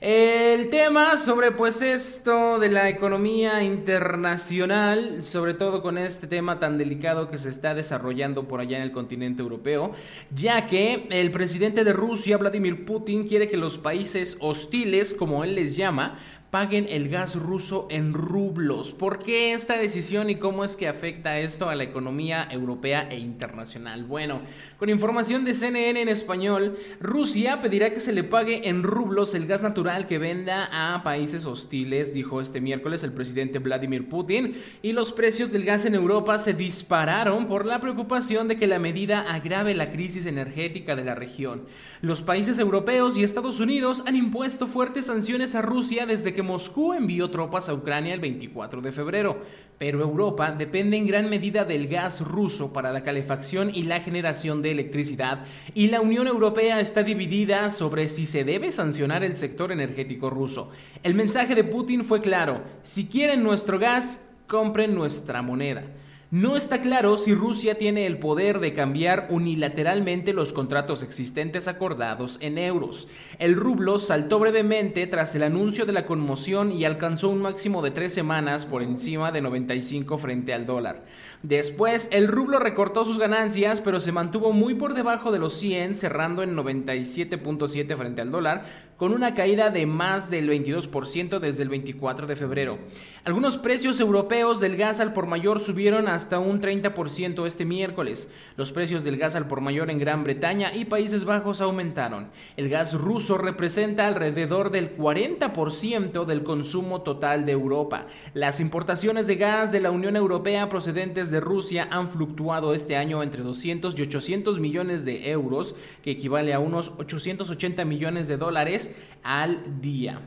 El 0.00 0.70
tema 0.70 1.18
sobre 1.18 1.52
pues 1.52 1.82
esto 1.82 2.58
de 2.58 2.70
la 2.70 2.88
economía 2.88 3.62
internacional, 3.62 5.22
sobre 5.22 5.52
todo 5.52 5.82
con 5.82 5.98
este 5.98 6.26
tema 6.26 6.58
tan 6.58 6.78
delicado 6.78 7.28
que 7.28 7.36
se 7.36 7.50
está 7.50 7.74
desarrollando 7.74 8.48
por 8.48 8.60
allá 8.60 8.78
en 8.78 8.84
el 8.84 8.92
continente 8.92 9.42
europeo, 9.42 9.92
ya 10.34 10.66
que 10.66 11.06
el 11.10 11.30
presidente 11.30 11.84
de 11.84 11.92
Rusia, 11.92 12.38
Vladimir 12.38 12.59
Putin, 12.84 13.26
quiere 13.26 13.48
que 13.48 13.56
los 13.56 13.78
países 13.78 14.36
hostiles, 14.40 15.14
como 15.14 15.44
él 15.44 15.54
les 15.54 15.76
llama, 15.76 16.18
paguen 16.50 16.86
el 16.90 17.08
gas 17.08 17.36
ruso 17.36 17.86
en 17.90 18.12
rublos. 18.12 18.92
¿Por 18.92 19.20
qué 19.20 19.52
esta 19.52 19.76
decisión 19.76 20.30
y 20.30 20.36
cómo 20.36 20.64
es 20.64 20.76
que 20.76 20.88
afecta 20.88 21.38
esto 21.38 21.68
a 21.68 21.76
la 21.76 21.84
economía 21.84 22.48
europea 22.50 23.06
e 23.08 23.18
internacional? 23.18 24.04
Bueno, 24.04 24.40
con 24.76 24.90
información 24.90 25.44
de 25.44 25.54
CNN 25.54 26.02
en 26.02 26.08
español, 26.08 26.76
Rusia 27.00 27.62
pedirá 27.62 27.94
que 27.94 28.00
se 28.00 28.12
le 28.12 28.24
pague 28.24 28.68
en 28.68 28.82
rublos 28.82 29.34
el 29.34 29.46
gas 29.46 29.62
natural 29.62 30.08
que 30.08 30.18
venda 30.18 30.68
a 30.72 31.02
países 31.04 31.46
hostiles, 31.46 32.12
dijo 32.12 32.40
este 32.40 32.60
miércoles 32.60 33.04
el 33.04 33.12
presidente 33.12 33.60
Vladimir 33.60 34.08
Putin, 34.08 34.60
y 34.82 34.92
los 34.92 35.12
precios 35.12 35.52
del 35.52 35.64
gas 35.64 35.84
en 35.84 35.94
Europa 35.94 36.38
se 36.40 36.54
dispararon 36.54 37.46
por 37.46 37.64
la 37.64 37.80
preocupación 37.80 38.48
de 38.48 38.56
que 38.56 38.66
la 38.66 38.80
medida 38.80 39.20
agrave 39.20 39.74
la 39.74 39.92
crisis 39.92 40.26
energética 40.26 40.96
de 40.96 41.04
la 41.04 41.14
región. 41.14 41.62
Los 42.02 42.22
países 42.22 42.58
europeos 42.58 43.16
y 43.16 43.22
Estados 43.22 43.60
Unidos 43.60 44.02
han 44.06 44.16
impuesto 44.16 44.66
fuertes 44.66 45.06
sanciones 45.06 45.54
a 45.54 45.62
Rusia 45.62 46.06
desde 46.06 46.39
Moscú 46.42 46.92
envió 46.92 47.30
tropas 47.30 47.68
a 47.68 47.74
Ucrania 47.74 48.14
el 48.14 48.20
24 48.20 48.80
de 48.80 48.92
febrero, 48.92 49.42
pero 49.78 50.00
Europa 50.02 50.50
depende 50.50 50.96
en 50.96 51.06
gran 51.06 51.30
medida 51.30 51.64
del 51.64 51.88
gas 51.88 52.20
ruso 52.20 52.72
para 52.72 52.92
la 52.92 53.02
calefacción 53.02 53.70
y 53.74 53.82
la 53.82 54.00
generación 54.00 54.60
de 54.62 54.72
electricidad, 54.72 55.46
y 55.74 55.88
la 55.88 56.00
Unión 56.00 56.26
Europea 56.26 56.80
está 56.80 57.02
dividida 57.02 57.70
sobre 57.70 58.08
si 58.08 58.26
se 58.26 58.44
debe 58.44 58.70
sancionar 58.70 59.24
el 59.24 59.36
sector 59.36 59.72
energético 59.72 60.28
ruso. 60.28 60.70
El 61.02 61.14
mensaje 61.14 61.54
de 61.54 61.64
Putin 61.64 62.04
fue 62.04 62.20
claro, 62.20 62.62
si 62.82 63.06
quieren 63.06 63.42
nuestro 63.42 63.78
gas, 63.78 64.28
compren 64.46 64.94
nuestra 64.94 65.42
moneda. 65.42 65.84
No 66.32 66.56
está 66.56 66.80
claro 66.80 67.16
si 67.16 67.34
Rusia 67.34 67.76
tiene 67.76 68.06
el 68.06 68.18
poder 68.18 68.60
de 68.60 68.72
cambiar 68.72 69.26
unilateralmente 69.30 70.32
los 70.32 70.52
contratos 70.52 71.02
existentes 71.02 71.66
acordados 71.66 72.38
en 72.40 72.56
euros. 72.56 73.08
El 73.40 73.56
rublo 73.56 73.98
saltó 73.98 74.38
brevemente 74.38 75.08
tras 75.08 75.34
el 75.34 75.42
anuncio 75.42 75.86
de 75.86 75.92
la 75.92 76.06
conmoción 76.06 76.70
y 76.70 76.84
alcanzó 76.84 77.30
un 77.30 77.42
máximo 77.42 77.82
de 77.82 77.90
tres 77.90 78.14
semanas 78.14 78.64
por 78.64 78.84
encima 78.84 79.32
de 79.32 79.40
95 79.40 80.18
frente 80.18 80.54
al 80.54 80.66
dólar. 80.66 81.04
Después, 81.42 82.08
el 82.12 82.28
rublo 82.28 82.60
recortó 82.60 83.04
sus 83.04 83.18
ganancias, 83.18 83.80
pero 83.80 83.98
se 83.98 84.12
mantuvo 84.12 84.52
muy 84.52 84.74
por 84.74 84.94
debajo 84.94 85.32
de 85.32 85.40
los 85.40 85.54
100, 85.54 85.96
cerrando 85.96 86.44
en 86.44 86.54
97.7 86.54 87.96
frente 87.96 88.22
al 88.22 88.30
dólar, 88.30 88.66
con 89.00 89.14
una 89.14 89.34
caída 89.34 89.70
de 89.70 89.86
más 89.86 90.28
del 90.28 90.50
22% 90.50 91.38
desde 91.38 91.62
el 91.62 91.70
24 91.70 92.26
de 92.26 92.36
febrero. 92.36 92.78
Algunos 93.24 93.56
precios 93.56 93.98
europeos 93.98 94.60
del 94.60 94.76
gas 94.76 95.00
al 95.00 95.14
por 95.14 95.26
mayor 95.26 95.58
subieron 95.58 96.06
hasta 96.06 96.38
un 96.38 96.60
30% 96.60 97.46
este 97.46 97.64
miércoles. 97.64 98.30
Los 98.58 98.72
precios 98.72 99.02
del 99.02 99.16
gas 99.16 99.36
al 99.36 99.48
por 99.48 99.62
mayor 99.62 99.88
en 99.88 99.98
Gran 99.98 100.22
Bretaña 100.22 100.74
y 100.74 100.84
Países 100.84 101.24
Bajos 101.24 101.62
aumentaron. 101.62 102.28
El 102.58 102.68
gas 102.68 102.92
ruso 102.92 103.38
representa 103.38 104.06
alrededor 104.06 104.70
del 104.70 104.94
40% 104.94 106.26
del 106.26 106.42
consumo 106.42 107.00
total 107.00 107.46
de 107.46 107.52
Europa. 107.52 108.06
Las 108.34 108.60
importaciones 108.60 109.26
de 109.26 109.36
gas 109.36 109.72
de 109.72 109.80
la 109.80 109.92
Unión 109.92 110.14
Europea 110.14 110.68
procedentes 110.68 111.30
de 111.30 111.40
Rusia 111.40 111.88
han 111.90 112.10
fluctuado 112.10 112.74
este 112.74 112.96
año 112.96 113.22
entre 113.22 113.42
200 113.42 113.98
y 113.98 114.02
800 114.02 114.60
millones 114.60 115.06
de 115.06 115.30
euros, 115.30 115.74
que 116.02 116.10
equivale 116.10 116.52
a 116.52 116.58
unos 116.58 116.92
880 116.98 117.86
millones 117.86 118.28
de 118.28 118.36
dólares 118.36 118.89
al 119.22 119.80
día. 119.80 120.20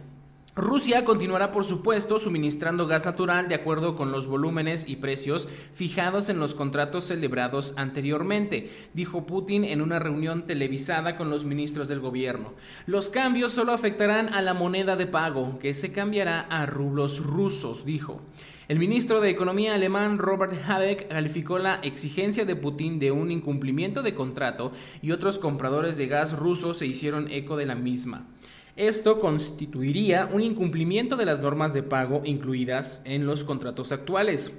Rusia 0.56 1.04
continuará, 1.04 1.50
por 1.50 1.66
supuesto, 1.66 2.20
suministrando 2.20 2.86
gas 2.86 3.06
natural 3.06 3.48
de 3.50 3.56
acuerdo 3.56 3.96
con 3.96 4.12
los 4.12 4.28
volúmenes 4.28 4.88
y 4.88 4.98
precios 4.98 5.50
fijados 5.74 6.30
en 6.30 6.38
los 6.38 6.54
contratos 6.54 7.06
celebrados 7.06 7.74
anteriormente, 7.76 8.70
dijo 8.94 9.26
Putin 9.26 9.64
en 9.64 9.82
una 9.82 9.98
reunión 9.98 10.46
televisada 10.46 11.18
con 11.18 11.32
los 11.32 11.44
ministros 11.44 11.88
del 11.88 12.02
gobierno. 12.02 12.54
Los 12.86 13.10
cambios 13.10 13.52
solo 13.52 13.74
afectarán 13.74 14.32
a 14.32 14.44
la 14.44 14.54
moneda 14.54 14.96
de 14.96 15.08
pago, 15.08 15.58
que 15.58 15.74
se 15.74 15.92
cambiará 15.92 16.42
a 16.42 16.68
rublos 16.68 17.26
rusos, 17.26 17.84
dijo. 17.84 18.22
El 18.68 18.78
ministro 18.78 19.22
de 19.22 19.32
Economía 19.32 19.74
alemán 19.74 20.20
Robert 20.20 20.54
Habeck 20.68 21.10
calificó 21.10 21.58
la 21.58 21.76
exigencia 21.82 22.46
de 22.46 22.56
Putin 22.56 23.00
de 23.00 23.12
un 23.12 23.32
incumplimiento 23.32 24.04
de 24.04 24.14
contrato 24.14 24.72
y 25.02 25.12
otros 25.12 25.40
compradores 25.40 25.98
de 25.98 26.08
gas 26.08 26.38
rusos 26.38 26.78
se 26.78 26.86
hicieron 26.86 27.30
eco 27.32 27.58
de 27.58 27.66
la 27.66 27.76
misma. 27.76 28.28
Esto 28.76 29.20
constituiría 29.20 30.28
un 30.32 30.42
incumplimiento 30.42 31.16
de 31.16 31.26
las 31.26 31.42
normas 31.42 31.74
de 31.74 31.84
pago 31.84 32.22
incluidas 32.26 33.04
en 33.06 33.26
los 33.28 33.44
contratos 33.44 33.92
actuales 33.92 34.52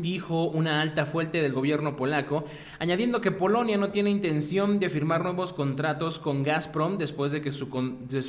dijo 0.00 0.46
una 0.46 0.80
alta 0.80 1.06
fuente 1.06 1.40
del 1.40 1.52
gobierno 1.52 1.96
polaco, 1.96 2.44
añadiendo 2.78 3.20
que 3.20 3.30
Polonia 3.30 3.78
no 3.78 3.90
tiene 3.90 4.10
intención 4.10 4.80
de 4.80 4.90
firmar 4.90 5.22
nuevos 5.22 5.52
contratos 5.52 6.18
con 6.18 6.42
Gazprom 6.42 6.98
después 6.98 7.32
de 7.32 7.42
que 7.42 7.52
su, 7.52 7.66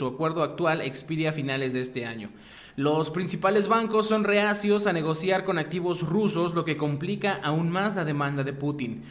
acuerdo 0.08 0.44
actual 0.44 0.82
expire 0.82 1.28
a 1.28 1.34
finales 1.34 1.74
de 1.74 1.80
este 1.80 2.06
año. 2.06 2.30
Los 2.76 3.10
principales 3.10 3.68
bancos 3.68 4.08
son 4.08 4.26
reacios 4.26 4.86
a 4.86 4.94
negociar 4.94 5.46
con 5.46 5.58
activos 5.58 6.02
rusos, 6.02 6.54
lo 6.54 6.66
que 6.66 6.78
complica 6.78 7.40
aún 7.42 7.72
más 7.72 7.96
la 7.96 8.06
demanda 8.06 8.44
de 8.44 8.54
Putin. 8.54 9.04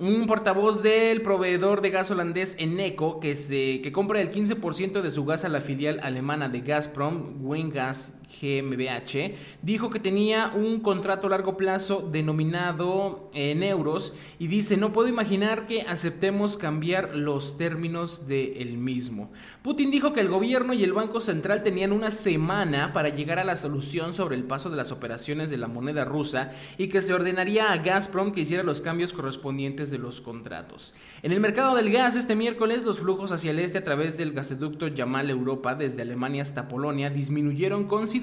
Un 0.00 0.26
portavoz 0.26 0.80
del 0.80 1.22
proveedor 1.22 1.80
de 1.80 1.90
gas 1.90 2.12
holandés 2.12 2.54
Eneco, 2.60 3.18
que, 3.18 3.34
se, 3.34 3.80
que 3.82 3.90
compra 3.90 4.20
el 4.20 4.30
15% 4.30 5.02
de 5.02 5.10
su 5.10 5.24
gas 5.24 5.44
a 5.44 5.48
la 5.48 5.60
filial 5.60 5.98
alemana 6.04 6.48
de 6.48 6.60
Gazprom, 6.60 7.44
Wingas 7.44 8.16
GmbH, 8.28 9.34
dijo 9.62 9.90
que 9.90 10.00
tenía 10.00 10.52
un 10.54 10.80
contrato 10.80 11.26
a 11.26 11.30
largo 11.30 11.56
plazo 11.56 12.06
denominado 12.12 13.30
en 13.34 13.62
euros 13.62 14.14
y 14.38 14.46
dice, 14.46 14.76
no 14.76 14.92
puedo 14.92 15.08
imaginar 15.08 15.66
que 15.66 15.82
aceptemos 15.82 16.56
cambiar 16.56 17.16
los 17.16 17.56
términos 17.56 18.28
del 18.28 18.76
mismo. 18.76 19.32
Putin 19.62 19.90
dijo 19.90 20.12
que 20.12 20.20
el 20.20 20.28
gobierno 20.28 20.72
y 20.72 20.84
el 20.84 20.92
Banco 20.92 21.20
Central 21.20 21.62
tenían 21.62 21.92
una 21.92 22.10
semana 22.10 22.92
para 22.92 23.08
llegar 23.08 23.38
a 23.38 23.44
la 23.44 23.56
solución 23.56 24.12
sobre 24.12 24.36
el 24.36 24.44
paso 24.44 24.70
de 24.70 24.76
las 24.76 24.92
operaciones 24.92 25.50
de 25.50 25.56
la 25.56 25.68
moneda 25.68 26.04
rusa 26.04 26.52
y 26.76 26.88
que 26.88 27.02
se 27.02 27.14
ordenaría 27.14 27.72
a 27.72 27.78
Gazprom 27.78 28.32
que 28.32 28.40
hiciera 28.40 28.62
los 28.62 28.80
cambios 28.80 29.12
correspondientes 29.12 29.90
de 29.90 29.98
los 29.98 30.20
contratos. 30.20 30.94
En 31.22 31.32
el 31.32 31.40
mercado 31.40 31.74
del 31.74 31.90
gas 31.90 32.16
este 32.16 32.36
miércoles 32.36 32.84
los 32.84 33.00
flujos 33.00 33.32
hacia 33.32 33.50
el 33.50 33.58
este 33.58 33.78
a 33.78 33.84
través 33.84 34.16
del 34.16 34.32
gasoducto 34.32 34.88
Yamal 34.88 35.30
Europa 35.30 35.74
desde 35.74 36.02
Alemania 36.02 36.42
hasta 36.42 36.68
Polonia 36.68 37.10
disminuyeron 37.10 37.86
considerablemente 37.86 38.17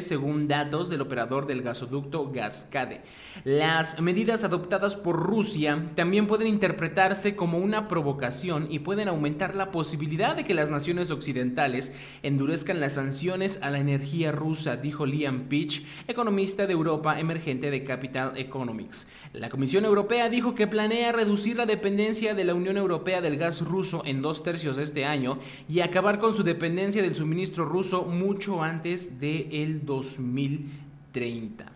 según 0.00 0.48
datos 0.48 0.88
del 0.88 1.00
operador 1.00 1.46
del 1.46 1.62
gasoducto 1.62 2.30
Gascade. 2.30 3.02
Las 3.44 4.00
medidas 4.00 4.44
adoptadas 4.44 4.96
por 4.96 5.16
Rusia 5.16 5.90
también 5.94 6.26
pueden 6.26 6.46
interpretarse 6.46 7.36
como 7.36 7.58
una 7.58 7.88
provocación 7.88 8.66
y 8.70 8.80
pueden 8.80 9.08
aumentar 9.08 9.54
la 9.54 9.70
posibilidad 9.70 10.36
de 10.36 10.44
que 10.44 10.54
las 10.54 10.70
naciones 10.70 11.10
occidentales 11.10 11.94
endurezcan 12.22 12.80
las 12.80 12.94
sanciones 12.94 13.62
a 13.62 13.70
la 13.70 13.78
energía 13.78 14.32
rusa, 14.32 14.76
dijo 14.76 15.06
Liam 15.06 15.48
Pitch, 15.48 15.84
economista 16.08 16.66
de 16.66 16.72
Europa 16.72 17.18
emergente 17.20 17.70
de 17.70 17.84
Capital 17.84 18.36
Economics. 18.36 19.08
La 19.32 19.50
Comisión 19.50 19.84
Europea 19.84 20.28
dijo 20.28 20.54
que 20.54 20.66
planea 20.66 21.12
reducir 21.12 21.56
la 21.56 21.66
dependencia 21.66 22.34
de 22.34 22.44
la 22.44 22.54
Unión 22.54 22.76
Europea 22.76 23.20
del 23.20 23.36
gas 23.36 23.60
ruso 23.62 24.02
en 24.04 24.22
dos 24.22 24.42
tercios 24.42 24.78
este 24.78 25.04
año 25.04 25.38
y 25.68 25.80
acabar 25.80 26.18
con 26.18 26.34
su 26.34 26.42
dependencia 26.42 27.02
del 27.02 27.14
suministro 27.14 27.64
ruso 27.64 28.02
mucho 28.04 28.62
antes 28.62 29.09
del 29.18 29.48
el 29.52 29.86
2030. 29.86 31.66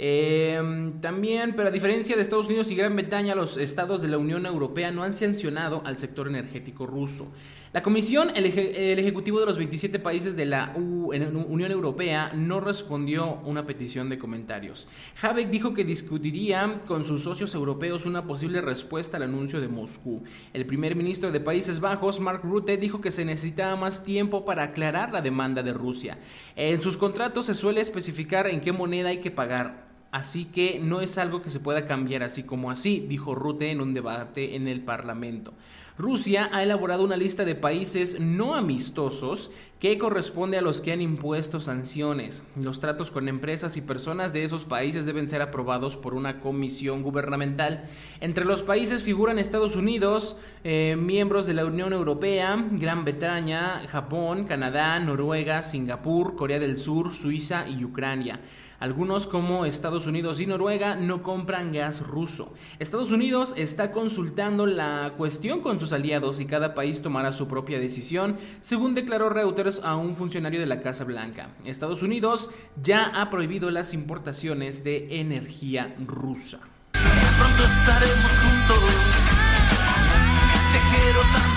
Em, 0.00 1.00
también, 1.00 1.54
pero 1.56 1.68
a 1.68 1.72
diferencia 1.72 2.14
de 2.14 2.22
Estados 2.22 2.46
Unidos 2.46 2.70
y 2.70 2.76
Gran 2.76 2.94
Bretaña, 2.94 3.34
los 3.34 3.56
estados 3.56 4.00
de 4.00 4.08
la 4.08 4.18
Unión 4.18 4.46
Europea 4.46 4.92
no 4.92 5.02
han 5.02 5.14
sancionado 5.14 5.82
al 5.84 5.98
sector 5.98 6.28
energético 6.28 6.86
ruso. 6.86 7.32
La 7.74 7.82
Comisión, 7.82 8.30
el, 8.34 8.46
Ejecutivo 8.46 9.40
de 9.40 9.44
los 9.44 9.58
27 9.58 9.98
países 9.98 10.34
de 10.34 10.46
la 10.46 10.72
Unión 10.74 11.70
Europea, 11.70 12.32
no 12.34 12.60
respondió 12.60 13.40
una 13.44 13.66
petición 13.66 14.08
de 14.08 14.18
comentarios. 14.18 14.88
Habeck 15.20 15.50
dijo 15.50 15.74
que 15.74 15.84
discutiría 15.84 16.80
con 16.86 17.04
sus 17.04 17.24
socios 17.24 17.54
europeos 17.54 18.06
una 18.06 18.24
posible 18.24 18.62
respuesta 18.62 19.18
al 19.18 19.24
anuncio 19.24 19.60
de 19.60 19.68
Moscú. 19.68 20.22
El 20.54 20.64
primer 20.64 20.96
ministro 20.96 21.30
de 21.30 21.40
Países 21.40 21.78
Bajos, 21.78 22.20
Mark 22.20 22.40
Rutte, 22.42 22.78
dijo 22.78 23.02
que 23.02 23.10
se 23.10 23.26
necesitaba 23.26 23.76
más 23.76 24.02
tiempo 24.02 24.46
para 24.46 24.62
aclarar 24.62 25.12
la 25.12 25.20
demanda 25.20 25.62
de 25.62 25.74
Rusia. 25.74 26.16
En 26.56 26.80
sus 26.80 26.96
contratos 26.96 27.44
se 27.46 27.54
suele 27.54 27.82
especificar 27.82 28.46
en 28.46 28.62
qué 28.62 28.72
moneda 28.72 29.10
hay 29.10 29.20
que 29.20 29.30
pagar. 29.30 29.88
Así 30.10 30.46
que 30.46 30.80
no 30.82 31.02
es 31.02 31.18
algo 31.18 31.42
que 31.42 31.50
se 31.50 31.60
pueda 31.60 31.86
cambiar 31.86 32.22
así 32.22 32.42
como 32.42 32.70
así, 32.70 33.04
dijo 33.06 33.34
Rutte 33.34 33.70
en 33.70 33.82
un 33.82 33.92
debate 33.92 34.56
en 34.56 34.66
el 34.68 34.80
Parlamento. 34.80 35.52
Rusia 35.98 36.48
ha 36.52 36.62
elaborado 36.62 37.02
una 37.02 37.16
lista 37.16 37.44
de 37.44 37.56
países 37.56 38.20
no 38.20 38.54
amistosos 38.54 39.50
que 39.80 39.98
corresponde 39.98 40.56
a 40.56 40.62
los 40.62 40.80
que 40.80 40.92
han 40.92 41.02
impuesto 41.02 41.60
sanciones. 41.60 42.44
Los 42.54 42.78
tratos 42.78 43.10
con 43.10 43.28
empresas 43.28 43.76
y 43.76 43.80
personas 43.80 44.32
de 44.32 44.44
esos 44.44 44.64
países 44.64 45.06
deben 45.06 45.26
ser 45.26 45.42
aprobados 45.42 45.96
por 45.96 46.14
una 46.14 46.38
comisión 46.38 47.02
gubernamental. 47.02 47.88
Entre 48.20 48.44
los 48.44 48.62
países 48.62 49.02
figuran 49.02 49.40
Estados 49.40 49.74
Unidos, 49.74 50.36
eh, 50.62 50.96
miembros 50.96 51.46
de 51.46 51.54
la 51.54 51.64
Unión 51.64 51.92
Europea, 51.92 52.64
Gran 52.72 53.04
Bretaña, 53.04 53.82
Japón, 53.88 54.44
Canadá, 54.44 55.00
Noruega, 55.00 55.64
Singapur, 55.64 56.36
Corea 56.36 56.60
del 56.60 56.78
Sur, 56.78 57.12
Suiza 57.12 57.68
y 57.68 57.84
Ucrania. 57.84 58.38
Algunos 58.80 59.26
como 59.26 59.64
Estados 59.64 60.06
Unidos 60.06 60.40
y 60.40 60.46
Noruega 60.46 60.94
no 60.94 61.22
compran 61.24 61.72
gas 61.72 62.06
ruso. 62.06 62.54
Estados 62.78 63.10
Unidos 63.10 63.54
está 63.56 63.90
consultando 63.90 64.66
la 64.66 65.14
cuestión 65.16 65.62
con 65.62 65.80
sus 65.80 65.92
aliados 65.92 66.38
y 66.38 66.46
cada 66.46 66.74
país 66.74 67.02
tomará 67.02 67.32
su 67.32 67.48
propia 67.48 67.80
decisión, 67.80 68.38
según 68.60 68.94
declaró 68.94 69.30
Reuters 69.30 69.82
a 69.82 69.96
un 69.96 70.14
funcionario 70.14 70.60
de 70.60 70.66
la 70.66 70.80
Casa 70.80 71.02
Blanca. 71.04 71.50
Estados 71.64 72.02
Unidos 72.02 72.50
ya 72.80 73.06
ha 73.06 73.30
prohibido 73.30 73.70
las 73.70 73.94
importaciones 73.94 74.84
de 74.84 75.20
energía 75.20 75.96
rusa. 76.06 76.60
Pronto 76.92 77.62
estaremos 77.64 78.30
juntos. 78.44 78.78
Te 80.72 80.78
quiero 80.96 81.47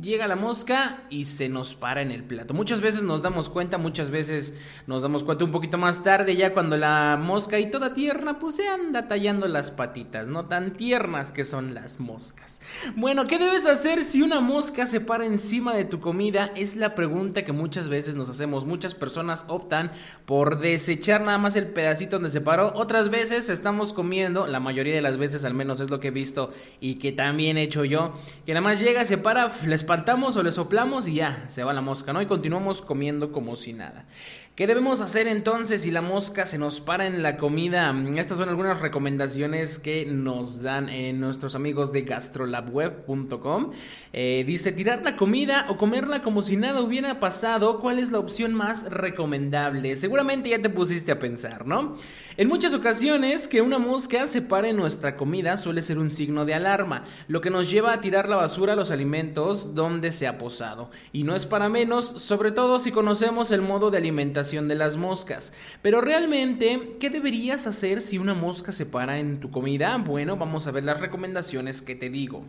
llega 0.03 0.27
la 0.27 0.37
mosca 0.37 1.05
y 1.09 1.27
se 1.27 1.49
nos 1.49 1.77
para 1.77 2.03
en 2.03 2.11
el 2.11 2.25
plato. 2.25 2.55
Muchas 2.55 2.81
veces 2.81 3.03
nos 3.03 3.23
damos 3.23 3.49
cuenta, 3.49 3.79
muchas 3.79 4.11
veces 4.11 4.59
nos 4.87 5.03
damos 5.03 5.23
cuenta 5.23 5.45
un 5.45 5.53
poquito 5.53 5.79
más 5.79 6.03
tarde, 6.03 6.37
ya 6.37 6.53
cuando 6.53 6.77
la 6.77 7.17
mosca 7.21 7.59
y 7.61 7.71
toda 7.71 7.95
tierna, 7.95 8.39
pues 8.39 8.57
se 8.57 8.69
anda 8.69 9.07
tallando 9.07 9.47
las 9.47 9.71
patitas, 9.71 10.29
no 10.29 10.47
tan 10.47 10.73
tiernas 10.73 11.31
que 11.31 11.45
son 11.45 11.73
las 11.73 12.01
moscas. 12.01 12.61
Bueno, 12.97 13.27
¿qué 13.27 13.39
debes 13.39 13.65
hacer 13.67 14.03
si 14.03 14.23
una 14.23 14.41
mosca 14.41 14.87
se 14.87 15.01
para 15.01 15.25
encima 15.25 15.75
de 15.75 15.85
tu 15.85 16.01
comida? 16.01 16.51
Es 16.57 16.75
la 16.77 16.95
pregunta 16.95 17.45
que 17.45 17.53
muchas 17.53 17.89
veces 17.89 18.17
nos 18.17 18.29
hacemos. 18.29 18.67
Muchas 18.67 18.95
personas 18.95 19.45
optan 19.47 19.93
por 20.27 20.59
desechar 20.59 21.21
nada 21.21 21.39
más 21.39 21.55
el 21.55 21.69
pedacito 21.69 22.17
donde 22.17 22.31
se 22.31 22.41
paró. 22.41 22.73
Otras 22.75 23.09
veces 23.09 23.49
estamos 23.49 23.93
comiendo, 23.93 24.47
la 24.49 24.59
mayoría 24.59 24.95
de 24.95 25.01
las 25.01 25.17
veces 25.17 25.45
al 25.45 25.55
menos 25.55 25.81
es 25.81 25.91
lo 25.91 26.01
que 26.01 26.09
he 26.09 26.13
visto 26.13 26.53
y 26.81 26.97
que 26.97 27.13
también 27.13 27.57
he 27.57 27.63
hecho 27.63 27.85
yo, 27.85 28.15
que 28.45 28.53
nada 28.53 28.65
más 28.65 28.81
llega, 28.81 29.05
se 29.05 29.19
para, 29.19 29.53
les 29.67 29.85
espantamos 29.93 30.39
o 30.39 30.43
le 30.43 30.53
soplamos 30.53 31.07
y 31.07 31.17
ya, 31.17 31.45
se 31.49 31.65
va 31.65 31.75
la 31.75 31.83
mosca, 31.83 32.15
¿no? 32.15 32.23
Y 32.23 32.27
continuamos 32.27 32.81
comiendo 32.81 33.31
como 33.31 33.57
si 33.57 33.75
nada. 33.75 34.07
¿Qué 34.55 34.67
debemos 34.67 35.01
hacer 35.01 35.29
entonces 35.29 35.81
si 35.81 35.91
la 35.91 36.03
mosca 36.03 36.45
se 36.45 36.59
nos 36.59 36.79
para 36.79 37.07
en 37.07 37.23
la 37.23 37.39
comida? 37.39 37.91
Estas 38.19 38.37
son 38.37 38.51
algunas 38.51 38.83
recomendaciones 38.83 39.79
que 39.79 40.05
nos 40.05 40.61
dan 40.61 40.91
eh, 40.91 41.15
nuestros 41.15 41.55
amigos 41.55 41.91
de 41.91 42.03
gastrolabweb.com. 42.03 43.71
Eh, 44.13 44.45
dice, 44.47 44.73
tirar 44.73 45.03
la 45.03 45.17
comida 45.17 45.65
o 45.71 45.79
comerla 45.79 46.23
como 46.23 46.43
si 46.43 46.59
nada 46.59 46.83
hubiera 46.83 47.19
pasado, 47.19 47.81
¿cuál 47.81 47.99
es 47.99 48.13
la 48.13 48.19
opción 48.19 48.53
más 48.53 48.91
recomendable? 48.91 49.97
Seguramente 49.97 50.51
ya 50.51 50.61
te 50.61 50.69
pusiste 50.69 51.13
a 51.13 51.19
pensar, 51.19 51.67
¿no? 51.67 51.97
En 52.37 52.49
muchas 52.49 52.75
ocasiones 52.75 53.49
que 53.49 53.63
una 53.63 53.79
mosca 53.79 54.27
se 54.27 54.43
pare 54.43 54.69
en 54.69 54.77
nuestra 54.77 55.17
comida 55.17 55.57
suele 55.57 55.81
ser 55.81 55.99
un 55.99 56.11
signo 56.11 56.45
de 56.45 56.53
alarma, 56.53 57.05
lo 57.27 57.41
que 57.41 57.49
nos 57.49 57.71
lleva 57.71 57.95
a 57.95 58.03
tirar 58.03 58.29
la 58.29 58.37
basura 58.37 58.75
a 58.75 58.77
los 58.77 58.91
alimentos 58.91 59.75
donde 59.75 60.13
se 60.13 60.27
ha 60.27 60.37
posado. 60.37 60.91
Y 61.11 61.23
no 61.23 61.35
es 61.35 61.47
para 61.47 61.71
menos, 61.71 62.05
sobre 62.05 62.53
todo 62.53 62.79
si 62.79 62.93
conocemos 62.93 63.51
el 63.51 63.63
modo 63.63 63.91
de 63.91 63.97
alimentación 63.97 64.42
de 64.51 64.75
las 64.75 64.97
moscas. 64.97 65.55
Pero 65.83 66.01
realmente, 66.01 66.97
¿qué 66.99 67.11
deberías 67.11 67.67
hacer 67.67 68.01
si 68.01 68.19
una 68.19 68.35
mosca 68.35 68.73
se 68.73 68.87
para 68.87 69.19
en 69.19 69.41
tu 69.41 69.51
comida? 69.51 69.97
Bueno, 69.99 70.37
vamos 70.37 70.67
a 70.67 70.73
ver 70.73 70.85
las 70.85 71.01
recomendaciones 71.01 71.81
que 71.81 71.95
te 71.95 72.11
digo. 72.11 72.45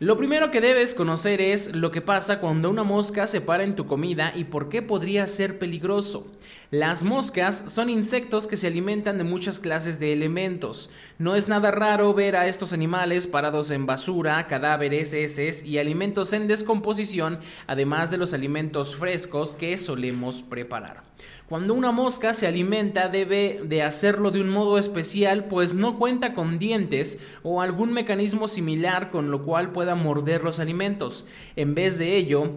Lo 0.00 0.16
primero 0.16 0.50
que 0.50 0.60
debes 0.60 0.94
conocer 0.94 1.40
es 1.40 1.74
lo 1.74 1.90
que 1.90 2.00
pasa 2.00 2.40
cuando 2.40 2.70
una 2.70 2.84
mosca 2.84 3.26
se 3.26 3.40
para 3.40 3.64
en 3.64 3.76
tu 3.76 3.86
comida 3.86 4.32
y 4.34 4.44
por 4.44 4.68
qué 4.68 4.82
podría 4.82 5.26
ser 5.26 5.58
peligroso. 5.58 6.26
Las 6.70 7.02
moscas 7.02 7.64
son 7.68 7.88
insectos 7.88 8.46
que 8.46 8.58
se 8.58 8.66
alimentan 8.66 9.16
de 9.16 9.24
muchas 9.24 9.58
clases 9.58 9.98
de 9.98 10.12
elementos. 10.12 10.90
No 11.18 11.34
es 11.34 11.48
nada 11.48 11.70
raro 11.70 12.12
ver 12.12 12.36
a 12.36 12.46
estos 12.46 12.74
animales 12.74 13.26
parados 13.26 13.70
en 13.70 13.86
basura, 13.86 14.46
cadáveres, 14.48 15.14
heces 15.14 15.64
y 15.64 15.78
alimentos 15.78 16.34
en 16.34 16.46
descomposición, 16.46 17.38
además 17.66 18.10
de 18.10 18.18
los 18.18 18.34
alimentos 18.34 18.96
frescos 18.96 19.54
que 19.54 19.78
solemos 19.78 20.42
preparar. 20.42 21.04
Cuando 21.48 21.72
una 21.72 21.90
mosca 21.90 22.34
se 22.34 22.46
alimenta 22.46 23.08
debe 23.08 23.62
de 23.64 23.82
hacerlo 23.82 24.30
de 24.30 24.42
un 24.42 24.50
modo 24.50 24.76
especial 24.76 25.46
pues 25.46 25.74
no 25.74 25.98
cuenta 25.98 26.34
con 26.34 26.58
dientes 26.58 27.18
o 27.42 27.62
algún 27.62 27.94
mecanismo 27.94 28.46
similar 28.46 29.10
con 29.10 29.30
lo 29.30 29.42
cual 29.42 29.72
pueda 29.72 29.94
morder 29.94 30.44
los 30.44 30.60
alimentos. 30.60 31.24
En 31.56 31.74
vez 31.74 31.96
de 31.96 32.18
ello, 32.18 32.52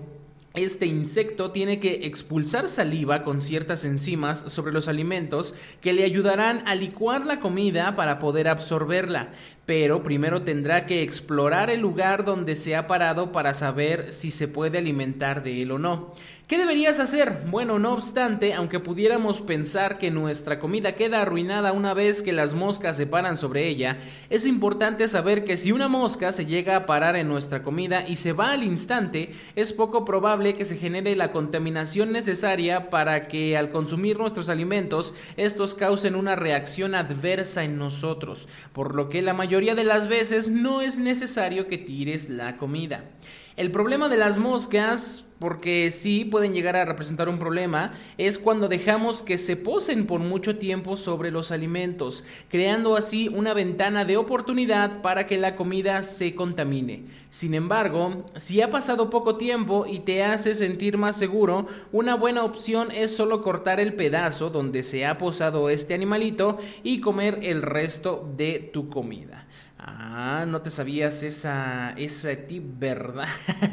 este 0.54 0.86
insecto 0.86 1.52
tiene 1.52 1.80
que 1.80 2.06
expulsar 2.08 2.68
saliva 2.68 3.24
con 3.24 3.40
ciertas 3.40 3.86
enzimas 3.86 4.40
sobre 4.40 4.74
los 4.74 4.90
alimentos 4.90 5.56
que 5.80 5.94
le 5.94 6.04
ayudarán 6.04 6.64
a 6.68 6.76
licuar 6.76 7.26
la 7.26 7.40
comida 7.40 7.96
para 7.96 8.20
poder 8.20 8.50
absorberla, 8.50 9.30
pero 9.66 10.04
primero 10.04 10.42
tendrá 10.42 10.86
que 10.88 11.04
explorar 11.04 11.70
el 11.70 11.80
lugar 11.80 12.26
donde 12.26 12.58
se 12.58 12.76
ha 12.76 12.86
parado 12.86 13.32
para 13.32 13.54
saber 13.54 14.12
si 14.12 14.30
se 14.30 14.50
puede 14.50 14.78
alimentar 14.78 15.42
de 15.42 15.62
él 15.62 15.72
o 15.72 15.80
no. 15.80 16.14
¿Qué 16.52 16.58
deberías 16.58 17.00
hacer? 17.00 17.44
Bueno, 17.50 17.80
no 17.80 17.94
obstante, 17.94 18.54
aunque 18.54 18.82
pudiéramos 18.82 19.40
pensar 19.40 19.98
que 19.98 20.12
nuestra 20.12 20.60
comida 20.60 20.96
queda 20.96 21.22
arruinada 21.22 21.72
una 21.72 21.94
vez 21.94 22.22
que 22.22 22.34
las 22.34 22.56
moscas 22.56 22.98
se 22.98 23.08
paran 23.08 23.38
sobre 23.38 23.70
ella, 23.70 24.00
es 24.30 24.46
importante 24.46 25.08
saber 25.08 25.46
que 25.46 25.56
si 25.56 25.72
una 25.72 25.88
mosca 25.88 26.34
se 26.34 26.46
llega 26.46 26.76
a 26.76 26.86
parar 26.86 27.16
en 27.16 27.30
nuestra 27.30 27.64
comida 27.64 28.06
y 28.06 28.18
se 28.18 28.34
va 28.34 28.52
al 28.52 28.66
instante, 28.66 29.34
es 29.56 29.72
poco 29.72 30.04
probable 30.04 30.58
que 30.58 30.66
se 30.66 30.76
genere 30.76 31.16
la 31.16 31.32
contaminación 31.32 32.12
necesaria 32.12 32.90
para 32.90 33.30
que 33.30 33.56
al 33.56 33.72
consumir 33.72 34.20
nuestros 34.20 34.50
alimentos 34.50 35.14
estos 35.38 35.74
causen 35.74 36.18
una 36.18 36.36
reacción 36.36 36.96
adversa 36.96 37.64
en 37.64 37.78
nosotros, 37.78 38.50
por 38.74 38.94
lo 38.94 39.08
que 39.08 39.22
la 39.22 39.34
mayoría 39.34 39.74
de 39.74 39.86
las 39.86 40.10
veces 40.10 40.50
no 40.50 40.82
es 40.82 40.98
necesario 40.98 41.68
que 41.68 41.78
tires 41.78 42.28
la 42.28 42.58
comida. 42.58 43.06
El 43.56 43.72
problema 43.72 44.10
de 44.10 44.18
las 44.18 44.38
moscas 44.38 45.26
porque 45.42 45.90
sí 45.90 46.24
pueden 46.24 46.54
llegar 46.54 46.76
a 46.76 46.86
representar 46.86 47.28
un 47.28 47.40
problema, 47.40 47.94
es 48.20 48.38
cuando 48.38 48.68
dejamos 48.68 49.24
que 49.24 49.40
se 49.40 49.58
posen 49.58 50.06
por 50.06 50.20
mucho 50.20 50.60
tiempo 50.60 50.98
sobre 50.98 51.32
los 51.32 51.52
alimentos, 51.52 52.24
creando 52.48 52.96
así 52.96 53.28
una 53.28 53.56
ventana 53.56 54.06
de 54.06 54.18
oportunidad 54.18 55.02
para 55.02 55.26
que 55.26 55.40
la 55.40 55.56
comida 55.56 56.04
se 56.04 56.36
contamine. 56.36 57.06
Sin 57.32 57.56
embargo, 57.56 58.24
si 58.36 58.62
ha 58.62 58.70
pasado 58.70 59.10
poco 59.10 59.38
tiempo 59.38 59.88
y 59.88 60.02
te 60.02 60.24
hace 60.24 60.54
sentir 60.54 61.00
más 61.00 61.18
seguro, 61.18 61.66
una 61.92 62.14
buena 62.14 62.44
opción 62.44 62.90
es 62.92 63.16
solo 63.16 63.42
cortar 63.42 63.80
el 63.80 63.96
pedazo 63.96 64.52
donde 64.52 64.84
se 64.84 65.08
ha 65.08 65.18
posado 65.18 65.72
este 65.72 65.96
animalito 65.96 66.60
y 66.84 67.02
comer 67.02 67.40
el 67.42 67.64
resto 67.64 68.32
de 68.38 68.70
tu 68.72 68.90
comida. 68.90 69.48
Ah, 69.84 70.46
no 70.48 70.62
te 70.62 70.70
sabías 70.70 71.24
esa, 71.24 71.94
ese 71.98 72.36
tip, 72.36 72.78
¿verdad? 72.78 73.28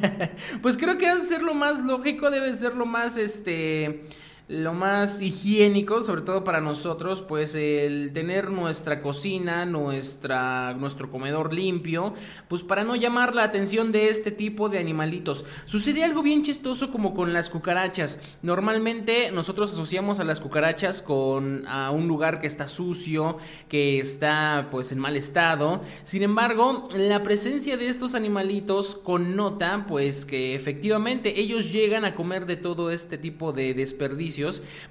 pues 0.62 0.78
creo 0.78 0.96
que 0.96 1.06
debe 1.06 1.22
ser 1.22 1.42
lo 1.42 1.52
más 1.52 1.80
lógico, 1.84 2.30
debe 2.30 2.56
ser 2.56 2.74
lo 2.74 2.86
más, 2.86 3.18
este, 3.18 4.04
lo 4.48 4.72
más 4.72 5.20
higiénico, 5.20 6.02
sobre 6.02 6.22
todo 6.22 6.42
para 6.42 6.62
nosotros, 6.62 7.20
pues 7.20 7.54
el 7.54 8.12
tener 8.14 8.50
nuestra 8.50 9.02
cocina, 9.02 9.66
nuestra, 9.66 10.72
nuestro 10.72 11.10
comedor 11.10 11.52
limpio, 11.52 12.14
pues 12.48 12.62
para 12.62 12.82
no 12.82 12.96
llamar 12.96 13.34
la 13.34 13.42
atención 13.42 13.92
de 13.92 14.08
este 14.08 14.30
tipo 14.30 14.70
de 14.70 14.78
animalitos. 14.78 15.44
Sucede 15.66 16.02
algo 16.02 16.22
bien 16.22 16.44
chistoso 16.44 16.90
como 16.90 17.12
con 17.12 17.34
las 17.34 17.50
cucarachas. 17.50 18.20
Normalmente 18.40 19.30
nosotros 19.32 19.74
asociamos 19.74 20.18
a 20.18 20.24
las 20.24 20.40
cucarachas 20.40 21.02
con 21.02 21.66
a 21.66 21.90
un 21.90 22.08
lugar 22.08 22.40
que 22.40 22.46
está 22.46 22.68
sucio, 22.68 23.36
que 23.68 23.98
está 23.98 24.68
pues 24.70 24.92
en 24.92 24.98
mal 24.98 25.16
estado. 25.16 25.82
Sin 26.04 26.22
embargo, 26.22 26.88
la 26.96 27.22
presencia 27.22 27.76
de 27.76 27.88
estos 27.88 28.14
animalitos 28.14 28.94
connota 28.94 29.84
pues 29.86 30.24
que 30.24 30.54
efectivamente 30.54 31.38
ellos 31.38 31.70
llegan 31.70 32.06
a 32.06 32.14
comer 32.14 32.46
de 32.46 32.56
todo 32.56 32.90
este 32.90 33.18
tipo 33.18 33.52
de 33.52 33.74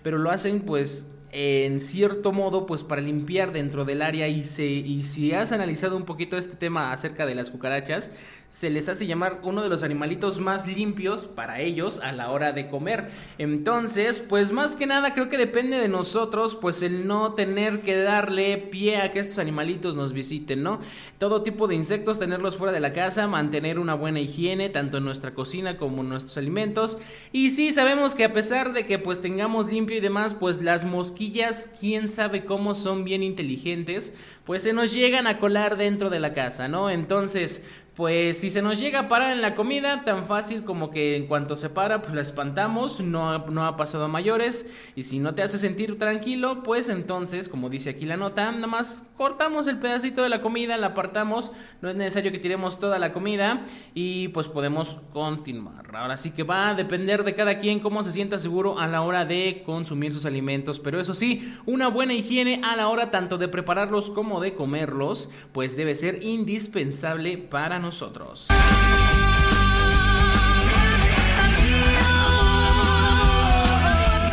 pero 0.03 0.17
lo 0.17 0.29
hacen 0.29 0.62
pues 0.62 1.07
en 1.31 1.81
cierto 1.81 2.31
modo 2.31 2.65
pues 2.65 2.83
para 2.83 3.01
limpiar 3.01 3.51
dentro 3.51 3.86
del 3.86 4.01
área. 4.01 4.27
Y, 4.27 4.43
se, 4.43 4.65
y 4.65 5.03
si 5.03 5.33
has 5.33 5.51
analizado 5.51 5.97
un 5.97 6.03
poquito 6.03 6.38
este 6.38 6.55
tema 6.55 6.91
acerca 6.91 7.25
de 7.25 7.36
las 7.36 7.49
cucarachas, 7.49 8.12
se 8.49 8.69
les 8.69 8.88
hace 8.88 9.05
llamar 9.05 9.41
uno 9.43 9.62
de 9.62 9.69
los 9.69 9.83
animalitos 9.83 10.39
más 10.39 10.67
limpios 10.67 11.25
para 11.25 11.60
ellos 11.60 11.99
a 11.99 12.12
la 12.13 12.31
hora 12.31 12.53
de 12.53 12.69
comer. 12.69 13.10
Entonces, 13.38 14.19
pues 14.19 14.51
más 14.51 14.75
que 14.75 14.88
nada 14.88 15.13
creo 15.13 15.29
que 15.29 15.38
depende 15.38 15.77
de 15.77 15.89
nosotros, 15.89 16.55
pues 16.55 16.81
el 16.81 17.07
no 17.07 17.33
tener 17.33 17.81
que 17.81 17.97
darle 17.97 18.57
pie 18.57 18.97
a 18.97 19.12
que 19.12 19.19
estos 19.19 19.38
animalitos 19.39 19.95
nos 19.95 20.13
visiten, 20.13 20.63
¿no? 20.63 20.79
Todo 21.17 21.43
tipo 21.43 21.67
de 21.67 21.75
insectos, 21.75 22.19
tenerlos 22.19 22.57
fuera 22.57 22.71
de 22.71 22.79
la 22.79 22.93
casa, 22.93 23.27
mantener 23.27 23.79
una 23.79 23.95
buena 23.95 24.21
higiene, 24.21 24.69
tanto 24.69 24.97
en 24.97 25.05
nuestra 25.05 25.33
cocina 25.33 25.77
como 25.77 26.01
en 26.01 26.10
nuestros 26.10 26.38
alimentos. 26.38 26.99
Y 27.33 27.51
sí, 27.51 27.73
sabemos 27.73 28.15
que 28.15 28.23
a 28.23 28.33
pesar 28.33 28.71
de 28.71 28.86
que 28.86 28.97
pues 28.97 29.19
tengamos 29.19 29.71
limpio 29.71 29.97
y 29.97 30.01
demás, 30.01 30.33
pues 30.33 30.62
las 30.62 30.86
mosquillas, 30.86 31.73
quién 31.79 32.07
sabe 32.07 32.45
cómo 32.45 32.75
son 32.75 33.03
bien 33.03 33.23
inteligentes, 33.23 34.15
pues 34.45 34.63
se 34.63 34.71
nos 34.71 34.93
llegan 34.93 35.27
a 35.27 35.39
colar 35.39 35.75
dentro 35.75 36.10
de 36.10 36.21
la 36.21 36.33
casa, 36.33 36.69
¿no? 36.69 36.89
Entonces, 36.89 37.65
pues 37.97 38.39
si 38.39 38.51
se 38.51 38.62
nos 38.62 38.79
llega 38.79 38.99
a 38.99 39.07
parar 39.07 39.31
en 39.31 39.41
la 39.41 39.55
comida, 39.55 40.03
tan 40.05 40.27
fácil 40.27 40.63
como 40.63 40.91
que 40.91 41.15
en 41.15 41.25
cuanto 41.25 41.55
se 41.55 41.71
para, 41.71 42.03
pues 42.03 42.13
la 42.13 42.21
espantamos, 42.21 42.99
no, 42.99 43.39
no 43.47 43.65
ha 43.65 43.75
pasado 43.75 44.03
a 44.03 44.07
mayores, 44.07 44.71
y 44.95 45.01
si 45.01 45.17
no 45.17 45.33
te 45.33 45.41
hace 45.41 45.57
sentir 45.57 45.97
tranquilo, 45.97 46.62
pues 46.62 46.89
entonces, 46.89 47.49
como 47.49 47.71
dice 47.71 47.89
aquí 47.89 48.05
la 48.05 48.15
nota, 48.15 48.51
nada 48.51 48.67
más 48.67 49.12
cortamos 49.17 49.65
el 49.65 49.79
pedacito 49.79 50.21
de 50.21 50.29
la 50.29 50.41
comida, 50.41 50.77
la 50.77 50.88
apartamos, 50.88 51.51
no 51.81 51.89
es 51.89 51.95
necesario 51.95 52.31
que 52.31 52.38
tiremos 52.38 52.77
toda 52.77 52.99
la 52.99 53.13
comida, 53.13 53.65
y 53.95 54.27
pues 54.27 54.47
podemos 54.47 54.99
continuar. 55.12 55.95
Ahora 55.95 56.17
sí 56.17 56.29
que 56.29 56.43
va 56.43 56.69
a 56.69 56.75
depender 56.75 57.23
de 57.23 57.33
cada 57.33 57.57
quien 57.57 57.79
cómo 57.79 58.03
se 58.03 58.12
sienta 58.12 58.38
seguro 58.38 58.77
a 58.77 58.86
la 58.86 59.01
hora 59.01 59.25
de 59.25 59.63
consumir 59.65 60.13
sus 60.13 60.27
alimentos, 60.27 60.79
pero 60.79 60.99
eso 60.99 61.15
sí, 61.15 61.51
una 61.65 61.88
buena 61.88 62.13
higiene 62.13 62.62
a 62.63 62.75
la 62.75 62.89
hora 62.89 63.10
tanto 63.10 63.39
de 63.39 63.47
prepararlos 63.47 64.12
como 64.12 64.39
de 64.39 64.53
comerlos, 64.53 65.31
pues 65.51 65.75
debe 65.75 65.95
ser 65.95 66.21
indispensable 66.21 67.39
para 67.39 67.79
nosotros 67.79 67.87
nosotros. 67.88 68.47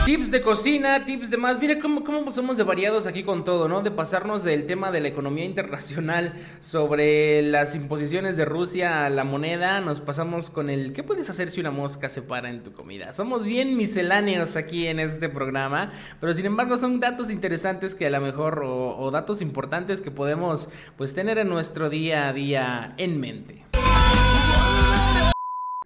Tips 0.05 0.31
de 0.31 0.43
cocina, 0.43 1.07
tips 1.07 1.31
de 1.31 1.39
más. 1.39 1.59
Mira 1.59 1.81
cómo, 1.81 2.05
cómo 2.05 2.31
somos 2.31 2.59
de 2.59 2.63
variados 2.63 3.07
aquí 3.07 3.25
con 3.25 3.43
todo, 3.43 3.69
¿no? 3.69 3.81
De 3.81 3.91
pasarnos 3.91 4.45
del 4.45 4.67
tema 4.67 4.93
de 4.93 5.01
la 5.01 5.09
economía 5.09 5.47
internacional 5.47 6.35
sobre 6.61 7.41
las 7.41 7.75
imposiciones 7.75 8.37
de 8.37 8.45
Rusia 8.45 9.07
a 9.07 9.09
la 9.09 9.25
moneda. 9.25 9.81
Nos 9.81 10.03
pasamos 10.03 10.51
con 10.51 10.69
el 10.69 10.93
¿qué 10.93 11.03
puedes 11.03 11.31
hacer 11.31 11.51
si 11.51 11.61
una 11.61 11.71
mosca 11.71 12.11
se 12.11 12.21
para 12.21 12.51
en 12.51 12.63
tu 12.63 12.75
comida? 12.75 13.15
Somos 13.15 13.45
bien 13.45 13.79
misceláneos 13.79 14.57
aquí 14.57 14.89
en 14.89 15.01
este 15.01 15.31
programa, 15.31 15.91
pero 16.21 16.35
sin 16.35 16.45
embargo 16.45 16.77
son 16.77 17.01
datos 17.01 17.31
interesantes 17.31 17.95
que 17.95 18.07
a 18.07 18.11
lo 18.11 18.21
mejor, 18.21 18.61
o, 18.63 19.11
datos 19.11 19.41
importantes 19.41 20.03
que 20.03 20.11
podemos 20.11 20.69
pues 20.99 21.15
tener 21.15 21.39
en 21.39 21.49
nuestro 21.49 21.89
día 21.89 22.29
a 22.29 22.35
día 22.35 22.95
en 22.99 23.19
mente. 23.19 23.65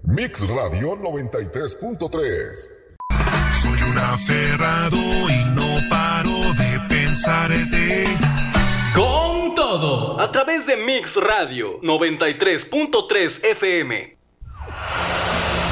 Mix 0.03 0.41
Radio 0.49 0.97
93.3 0.97 2.88
soy 3.61 3.83
un 3.91 3.99
aferrado 3.99 4.97
y 4.97 5.45
no 5.55 5.89
paro 5.89 6.55
de 6.55 6.81
pensarte. 6.89 8.05
Con 8.95 9.55
todo, 9.55 10.21
a 10.21 10.31
través 10.31 10.67
de 10.67 10.77
Mix 10.77 11.17
Radio 11.17 11.81
93.3 11.81 13.45
FM. 13.45 14.17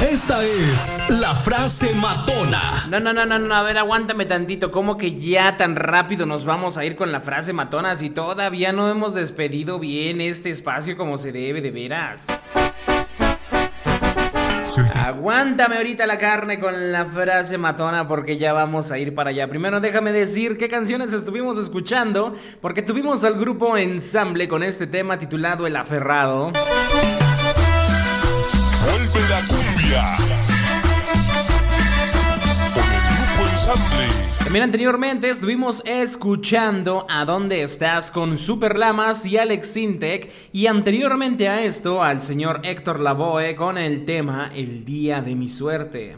Esta 0.01 0.43
es 0.43 1.09
la 1.09 1.33
frase 1.33 1.93
matona. 1.95 2.85
No, 2.89 2.99
no, 2.99 3.13
no, 3.13 3.25
no, 3.25 3.39
no, 3.39 3.55
a 3.55 3.63
ver, 3.63 3.77
aguántame 3.77 4.25
tantito. 4.25 4.69
¿Cómo 4.69 4.97
que 4.97 5.17
ya 5.19 5.57
tan 5.57 5.75
rápido 5.75 6.25
nos 6.25 6.45
vamos 6.45 6.77
a 6.77 6.85
ir 6.85 6.95
con 6.95 7.11
la 7.11 7.21
frase 7.21 7.53
matona 7.53 7.95
si 7.95 8.09
todavía 8.09 8.73
no 8.73 8.89
hemos 8.89 9.13
despedido 9.13 9.79
bien 9.79 10.21
este 10.21 10.49
espacio 10.49 10.97
como 10.97 11.17
se 11.17 11.31
debe, 11.31 11.61
de 11.61 11.71
veras? 11.71 12.27
Aguántame 14.95 15.77
ahorita 15.77 16.05
la 16.05 16.17
carne 16.17 16.59
con 16.59 16.91
la 16.91 17.05
frase 17.05 17.57
matona 17.57 18.07
porque 18.07 18.37
ya 18.37 18.53
vamos 18.53 18.91
a 18.91 18.97
ir 18.97 19.15
para 19.15 19.31
allá. 19.31 19.47
Primero 19.47 19.79
déjame 19.79 20.11
decir 20.11 20.57
qué 20.57 20.69
canciones 20.69 21.13
estuvimos 21.13 21.57
escuchando 21.57 22.35
porque 22.61 22.81
tuvimos 22.81 23.23
al 23.23 23.39
grupo 23.39 23.77
Ensamble 23.77 24.47
con 24.47 24.63
este 24.63 24.87
tema 24.87 25.17
titulado 25.17 25.65
El 25.67 25.75
Aferrado. 25.75 26.51
Vuelve 28.83 29.29
la 29.29 29.41
cumbia. 29.47 30.26
También 34.43 34.63
anteriormente 34.63 35.29
estuvimos 35.29 35.83
escuchando 35.85 37.05
A 37.09 37.25
dónde 37.25 37.63
estás 37.63 38.11
con 38.11 38.37
Super 38.37 38.79
Lamas 38.79 39.25
y 39.25 39.37
Alex 39.37 39.73
Sintec 39.73 40.31
y 40.53 40.67
anteriormente 40.67 41.49
a 41.49 41.61
esto 41.61 42.01
al 42.01 42.21
señor 42.21 42.61
Héctor 42.63 43.01
Lavoe 43.01 43.57
con 43.57 43.77
el 43.77 44.05
tema 44.05 44.51
El 44.55 44.85
día 44.85 45.21
de 45.21 45.35
mi 45.35 45.49
suerte. 45.49 46.15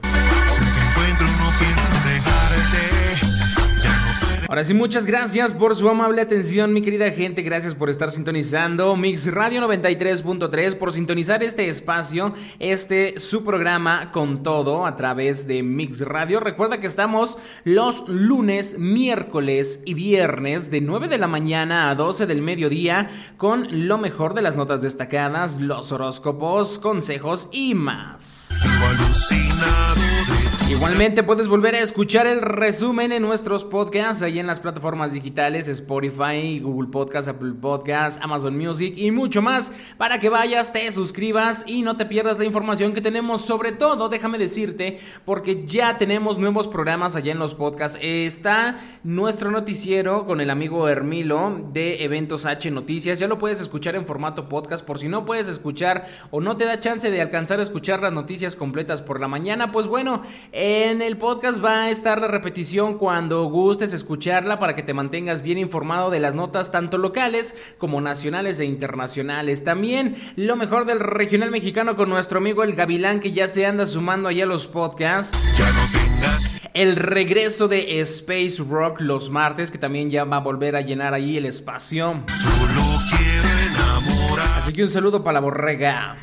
Ahora 4.49 4.63
sí, 4.63 4.73
muchas 4.73 5.05
gracias 5.05 5.53
por 5.53 5.75
su 5.75 5.87
amable 5.87 6.23
atención, 6.23 6.73
mi 6.73 6.81
querida 6.81 7.11
gente. 7.11 7.43
Gracias 7.43 7.75
por 7.75 7.87
estar 7.87 8.09
sintonizando 8.09 8.95
Mix 8.95 9.31
Radio 9.31 9.61
93.3, 9.61 10.75
por 10.75 10.91
sintonizar 10.91 11.43
este 11.43 11.69
espacio, 11.69 12.33
este 12.57 13.19
su 13.19 13.45
programa 13.45 14.11
con 14.11 14.41
todo 14.41 14.87
a 14.87 14.95
través 14.95 15.45
de 15.45 15.61
Mix 15.61 16.01
Radio. 16.01 16.39
Recuerda 16.39 16.79
que 16.79 16.87
estamos 16.87 17.37
los 17.63 18.09
lunes, 18.09 18.79
miércoles 18.79 19.83
y 19.85 19.93
viernes 19.93 20.71
de 20.71 20.81
9 20.81 21.09
de 21.09 21.19
la 21.19 21.27
mañana 21.27 21.91
a 21.91 21.93
12 21.93 22.25
del 22.25 22.41
mediodía 22.41 23.35
con 23.37 23.87
lo 23.87 23.99
mejor 23.99 24.33
de 24.33 24.41
las 24.41 24.55
notas 24.55 24.81
destacadas, 24.81 25.61
los 25.61 25.91
horóscopos, 25.91 26.79
consejos 26.79 27.49
y 27.51 27.75
más. 27.75 28.49
Alucinado. 28.65 30.58
Igualmente 30.69 31.23
puedes 31.23 31.47
volver 31.47 31.73
a 31.73 31.79
escuchar 31.79 32.27
el 32.27 32.41
resumen 32.41 33.11
en 33.11 33.23
nuestros 33.23 33.65
podcasts 33.65 34.21
ahí 34.21 34.37
en 34.37 34.45
las 34.45 34.59
plataformas 34.59 35.11
digitales 35.11 35.67
Spotify, 35.67 36.59
Google 36.59 36.89
Podcast, 36.91 37.27
Apple 37.27 37.53
Podcast, 37.59 38.21
Amazon 38.21 38.55
Music 38.55 38.93
y 38.95 39.09
mucho 39.09 39.41
más 39.41 39.71
para 39.97 40.19
que 40.19 40.29
vayas, 40.29 40.71
te 40.71 40.91
suscribas 40.91 41.63
y 41.65 41.81
no 41.81 41.97
te 41.97 42.05
pierdas 42.05 42.37
la 42.37 42.45
información 42.45 42.93
que 42.93 43.01
tenemos. 43.01 43.41
Sobre 43.41 43.71
todo, 43.71 44.09
déjame 44.09 44.37
decirte, 44.37 44.99
porque 45.25 45.65
ya 45.65 45.97
tenemos 45.97 46.37
nuevos 46.37 46.67
programas 46.67 47.15
allá 47.15 47.31
en 47.31 47.39
los 47.39 47.55
podcasts. 47.55 47.97
Está 47.99 48.79
nuestro 49.03 49.49
noticiero 49.49 50.27
con 50.27 50.39
el 50.39 50.51
amigo 50.51 50.87
Hermilo 50.87 51.67
de 51.73 52.03
Eventos 52.03 52.45
H 52.45 52.69
Noticias. 52.69 53.17
Ya 53.17 53.27
lo 53.27 53.39
puedes 53.39 53.59
escuchar 53.59 53.95
en 53.95 54.05
formato 54.05 54.47
podcast 54.47 54.85
por 54.85 54.99
si 54.99 55.07
no 55.07 55.25
puedes 55.25 55.49
escuchar 55.49 56.05
o 56.29 56.41
no 56.41 56.57
te 56.57 56.65
da 56.65 56.79
chance 56.79 57.09
de 57.09 57.21
alcanzar 57.21 57.57
a 57.57 57.63
escuchar 57.63 58.03
las 58.03 58.13
noticias 58.13 58.55
completas 58.55 59.01
por 59.01 59.19
la 59.19 59.27
mañana. 59.27 59.71
Pues 59.71 59.87
bueno, 59.87 60.21
en 60.61 61.01
el 61.01 61.15
podcast 61.17 61.63
va 61.63 61.83
a 61.83 61.89
estar 61.89 62.19
la 62.19 62.27
repetición 62.27 62.97
cuando 62.97 63.45
gustes 63.45 63.93
escucharla 63.93 64.59
para 64.59 64.75
que 64.75 64.83
te 64.83 64.93
mantengas 64.93 65.41
bien 65.41 65.57
informado 65.57 66.09
de 66.09 66.19
las 66.19 66.35
notas 66.35 66.69
tanto 66.69 66.97
locales 66.97 67.55
como 67.77 68.01
nacionales 68.01 68.59
e 68.59 68.65
internacionales. 68.65 69.63
También 69.63 70.17
lo 70.35 70.57
mejor 70.57 70.85
del 70.85 70.99
regional 70.99 71.49
mexicano 71.49 71.95
con 71.95 72.09
nuestro 72.09 72.39
amigo 72.39 72.63
el 72.63 72.75
Gavilán 72.75 73.21
que 73.21 73.31
ya 73.31 73.47
se 73.47 73.65
anda 73.65 73.85
sumando 73.85 74.27
allá 74.27 74.43
a 74.43 74.47
los 74.47 74.67
podcasts. 74.67 75.39
Ya 75.57 75.71
no 75.71 75.79
tengas. 75.93 76.59
El 76.73 76.97
regreso 76.97 77.69
de 77.69 78.01
Space 78.01 78.57
Rock 78.61 78.99
los 78.99 79.29
martes 79.29 79.71
que 79.71 79.77
también 79.77 80.09
ya 80.09 80.25
va 80.25 80.37
a 80.37 80.41
volver 80.41 80.75
a 80.75 80.81
llenar 80.81 81.13
ahí 81.13 81.37
el 81.37 81.45
espacio. 81.45 82.21
Solo 82.27 82.81
quiero 83.15 83.47
enamorar. 83.71 84.57
Así 84.57 84.73
que 84.73 84.83
un 84.83 84.89
saludo 84.89 85.23
para 85.23 85.35
la 85.35 85.39
borrega. 85.39 86.17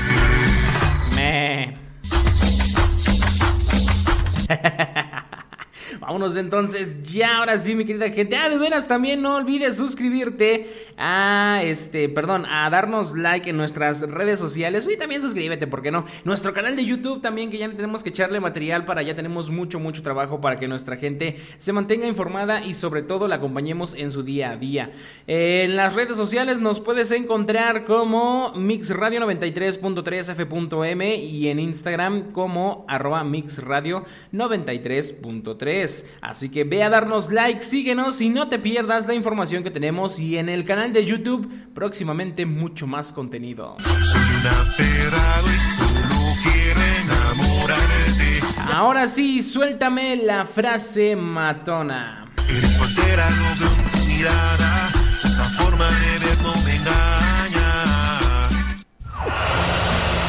Me. 1.16 1.85
Vámonos 6.00 6.36
entonces, 6.36 7.02
ya 7.02 7.38
ahora 7.38 7.58
sí, 7.58 7.74
mi 7.74 7.84
querida 7.84 8.10
gente. 8.10 8.36
Ah, 8.36 8.48
de 8.48 8.58
veras, 8.58 8.88
también 8.88 9.22
no 9.22 9.36
olvides 9.36 9.76
suscribirte 9.76 10.85
a 10.96 11.60
este, 11.62 12.08
perdón, 12.08 12.46
a 12.46 12.68
darnos 12.70 13.16
like 13.16 13.50
en 13.50 13.56
nuestras 13.56 14.02
redes 14.02 14.38
sociales. 14.38 14.88
Y 14.92 14.96
también 14.96 15.22
suscríbete, 15.22 15.66
¿por 15.66 15.82
qué 15.82 15.90
no? 15.90 16.06
Nuestro 16.24 16.52
canal 16.52 16.76
de 16.76 16.84
YouTube 16.84 17.20
también, 17.20 17.50
que 17.50 17.58
ya 17.58 17.68
tenemos 17.70 18.02
que 18.02 18.10
echarle 18.10 18.40
material 18.40 18.84
para 18.84 19.02
ya 19.02 19.14
tenemos 19.14 19.50
mucho, 19.50 19.78
mucho 19.78 20.02
trabajo 20.02 20.40
para 20.40 20.58
que 20.58 20.68
nuestra 20.68 20.96
gente 20.96 21.40
se 21.58 21.72
mantenga 21.72 22.06
informada 22.06 22.64
y 22.64 22.74
sobre 22.74 23.02
todo 23.02 23.28
la 23.28 23.36
acompañemos 23.36 23.94
en 23.94 24.10
su 24.10 24.22
día 24.22 24.50
a 24.50 24.56
día. 24.56 24.90
En 25.26 25.76
las 25.76 25.94
redes 25.94 26.16
sociales 26.16 26.60
nos 26.60 26.80
puedes 26.80 27.10
encontrar 27.10 27.84
como 27.84 28.54
mixradio93.3f.m 28.54 31.16
y 31.16 31.48
en 31.48 31.58
Instagram 31.58 32.32
como 32.32 32.84
arroba 32.88 33.22
mixradio93.3. 33.24 36.04
Así 36.20 36.48
que 36.48 36.64
ve 36.64 36.82
a 36.82 36.90
darnos 36.90 37.30
like, 37.30 37.62
síguenos 37.62 38.20
y 38.20 38.28
no 38.28 38.48
te 38.48 38.58
pierdas 38.58 39.06
la 39.06 39.14
información 39.14 39.62
que 39.62 39.70
tenemos 39.70 40.18
y 40.18 40.38
en 40.38 40.48
el 40.48 40.64
canal 40.64 40.85
de 40.92 41.04
YouTube 41.04 41.72
próximamente 41.74 42.46
mucho 42.46 42.86
más 42.86 43.12
contenido. 43.12 43.76
Soy 43.78 44.04
solo. 44.04 44.26
Ahora 48.76 49.08
sí, 49.08 49.40
suéltame 49.40 50.16
la 50.16 50.44
frase 50.44 51.16
matona. 51.16 52.30
Eres 52.46 52.72
soltera, 52.74 53.30
no 53.30 53.44
veo 53.58 53.70
en 53.72 53.90
tu 53.90 54.06
mirada. 54.06 54.90
Esa 55.24 55.44
forma 55.44 55.86
de 55.86 56.26
ver 56.26 56.42
no 56.42 56.54
me 56.62 56.76
engaña. 56.76 58.48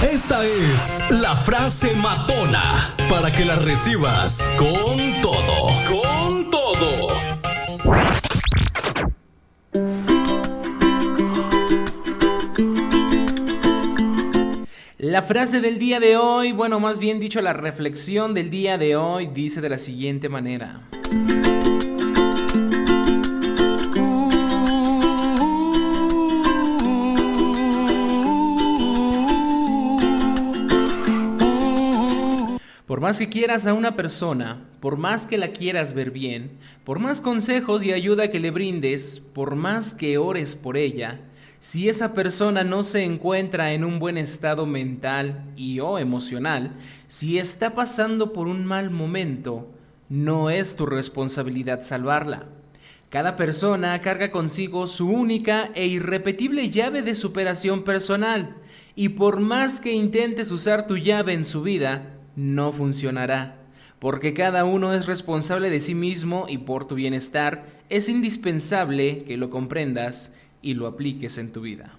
Esta 0.01 0.45
es 0.45 1.01
la 1.09 1.35
frase 1.35 1.93
matona 1.95 2.95
para 3.09 3.33
que 3.33 3.43
la 3.43 3.57
recibas 3.57 4.49
con 4.57 5.21
todo. 5.21 5.67
Con 5.89 6.49
todo. 6.49 7.09
La 15.09 15.21
frase 15.21 15.61
del 15.61 15.79
día 15.79 16.01
de 16.01 16.17
hoy, 16.17 16.51
bueno, 16.51 16.81
más 16.81 16.99
bien 16.99 17.21
dicho, 17.21 17.41
la 17.41 17.53
reflexión 17.53 18.33
del 18.33 18.49
día 18.49 18.77
de 18.77 18.97
hoy 18.97 19.27
dice 19.27 19.61
de 19.61 19.69
la 19.69 19.77
siguiente 19.77 20.27
manera. 20.27 20.81
Por 32.85 32.99
más 32.99 33.17
que 33.17 33.29
quieras 33.29 33.65
a 33.65 33.73
una 33.73 33.95
persona, 33.95 34.65
por 34.81 34.97
más 34.97 35.25
que 35.25 35.37
la 35.37 35.53
quieras 35.53 35.93
ver 35.93 36.11
bien, 36.11 36.57
por 36.83 36.99
más 36.99 37.21
consejos 37.21 37.85
y 37.85 37.93
ayuda 37.93 38.29
que 38.29 38.41
le 38.41 38.51
brindes, 38.51 39.21
por 39.21 39.55
más 39.55 39.93
que 39.93 40.17
ores 40.17 40.55
por 40.55 40.75
ella, 40.75 41.21
si 41.59 41.89
esa 41.89 42.13
persona 42.13 42.63
no 42.63 42.83
se 42.83 43.03
encuentra 43.03 43.73
en 43.73 43.83
un 43.83 43.99
buen 43.99 44.17
estado 44.17 44.65
mental 44.65 45.43
y 45.55 45.79
o 45.79 45.97
emocional, 45.97 46.73
si 47.07 47.39
está 47.39 47.73
pasando 47.73 48.31
por 48.33 48.47
un 48.47 48.65
mal 48.65 48.91
momento, 48.91 49.71
no 50.09 50.49
es 50.49 50.75
tu 50.75 50.85
responsabilidad 50.85 51.81
salvarla. 51.81 52.45
Cada 53.09 53.35
persona 53.35 53.99
carga 54.01 54.31
consigo 54.31 54.85
su 54.85 55.09
única 55.09 55.71
e 55.73 55.87
irrepetible 55.87 56.69
llave 56.69 57.01
de 57.01 57.15
superación 57.15 57.83
personal, 57.83 58.55
y 58.95 59.09
por 59.09 59.39
más 59.39 59.79
que 59.79 59.93
intentes 59.93 60.51
usar 60.51 60.87
tu 60.87 60.97
llave 60.97 61.33
en 61.33 61.45
su 61.45 61.61
vida, 61.61 62.13
no 62.35 62.71
funcionará, 62.71 63.57
porque 63.99 64.33
cada 64.33 64.65
uno 64.65 64.93
es 64.93 65.05
responsable 65.05 65.69
de 65.69 65.81
sí 65.81 65.95
mismo 65.95 66.45
y 66.49 66.59
por 66.59 66.87
tu 66.87 66.95
bienestar 66.95 67.65
es 67.89 68.09
indispensable 68.09 69.23
que 69.23 69.37
lo 69.37 69.49
comprendas 69.49 70.35
y 70.61 70.73
lo 70.73 70.87
apliques 70.87 71.37
en 71.37 71.51
tu 71.51 71.61
vida. 71.61 71.97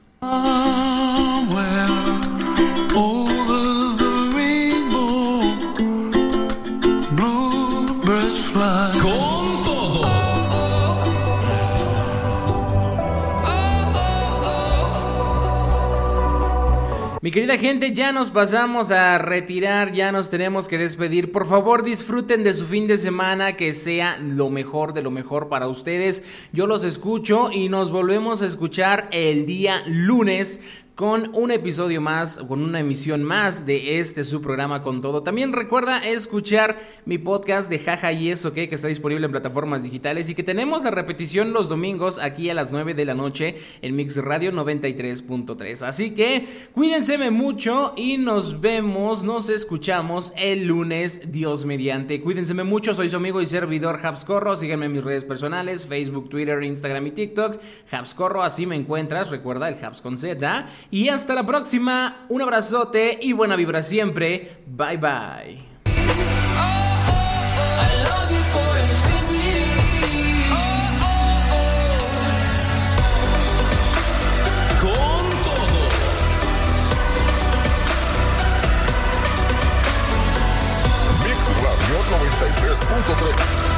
Mi 17.28 17.32
querida 17.32 17.58
gente, 17.58 17.92
ya 17.92 18.10
nos 18.10 18.30
pasamos 18.30 18.90
a 18.90 19.18
retirar, 19.18 19.92
ya 19.92 20.10
nos 20.12 20.30
tenemos 20.30 20.66
que 20.66 20.78
despedir. 20.78 21.30
Por 21.30 21.46
favor, 21.46 21.84
disfruten 21.84 22.42
de 22.42 22.54
su 22.54 22.64
fin 22.64 22.86
de 22.86 22.96
semana, 22.96 23.54
que 23.54 23.74
sea 23.74 24.16
lo 24.16 24.48
mejor 24.48 24.94
de 24.94 25.02
lo 25.02 25.10
mejor 25.10 25.50
para 25.50 25.68
ustedes. 25.68 26.24
Yo 26.54 26.66
los 26.66 26.84
escucho 26.84 27.50
y 27.52 27.68
nos 27.68 27.90
volvemos 27.90 28.40
a 28.40 28.46
escuchar 28.46 29.10
el 29.12 29.44
día 29.44 29.82
lunes 29.86 30.62
con 30.98 31.30
un 31.32 31.52
episodio 31.52 32.00
más, 32.00 32.38
con 32.38 32.60
una 32.60 32.80
emisión 32.80 33.22
más 33.22 33.64
de 33.64 34.00
este 34.00 34.24
su 34.24 34.42
programa 34.42 34.82
con 34.82 35.00
todo. 35.00 35.22
También 35.22 35.52
recuerda 35.52 35.98
escuchar 35.98 36.76
mi 37.04 37.18
podcast 37.18 37.70
de 37.70 37.78
Jaja 37.78 38.10
y 38.10 38.30
eso 38.30 38.52
que, 38.52 38.68
que 38.68 38.74
está 38.74 38.88
disponible 38.88 39.26
en 39.26 39.30
plataformas 39.30 39.84
digitales 39.84 40.28
y 40.28 40.34
que 40.34 40.42
tenemos 40.42 40.82
la 40.82 40.90
repetición 40.90 41.52
los 41.52 41.68
domingos 41.68 42.18
aquí 42.18 42.50
a 42.50 42.54
las 42.54 42.72
9 42.72 42.94
de 42.94 43.04
la 43.04 43.14
noche 43.14 43.58
en 43.80 43.94
Mix 43.94 44.16
Radio 44.16 44.50
93.3. 44.50 45.82
Así 45.82 46.16
que 46.16 46.66
cuídense 46.74 47.30
mucho 47.30 47.92
y 47.96 48.18
nos 48.18 48.60
vemos, 48.60 49.22
nos 49.22 49.50
escuchamos 49.50 50.32
el 50.36 50.66
lunes, 50.66 51.30
Dios 51.30 51.64
mediante. 51.64 52.20
Cuídense 52.20 52.54
mucho, 52.54 52.92
soy 52.92 53.08
su 53.08 53.18
amigo 53.18 53.40
y 53.40 53.46
servidor 53.46 54.00
Habscorro. 54.04 54.56
Sígueme 54.56 54.86
en 54.86 54.94
mis 54.94 55.04
redes 55.04 55.22
personales, 55.22 55.86
Facebook, 55.86 56.28
Twitter, 56.28 56.60
Instagram 56.60 57.06
y 57.06 57.10
TikTok. 57.12 57.60
Habscorro, 57.88 58.42
así 58.42 58.66
me 58.66 58.74
encuentras. 58.74 59.30
Recuerda 59.30 59.68
el 59.68 59.76
Habs 59.80 60.02
con 60.02 60.16
Z. 60.16 60.68
Y 60.90 61.08
hasta 61.08 61.34
la 61.34 61.44
próxima, 61.44 62.24
un 62.28 62.42
abrazote 62.42 63.18
y 63.20 63.32
buena 63.32 63.56
vibra 63.56 63.82
siempre. 63.82 64.62
Bye 64.66 64.96
bye. 64.96 65.68
Punto 82.88 83.14
3. 83.20 83.77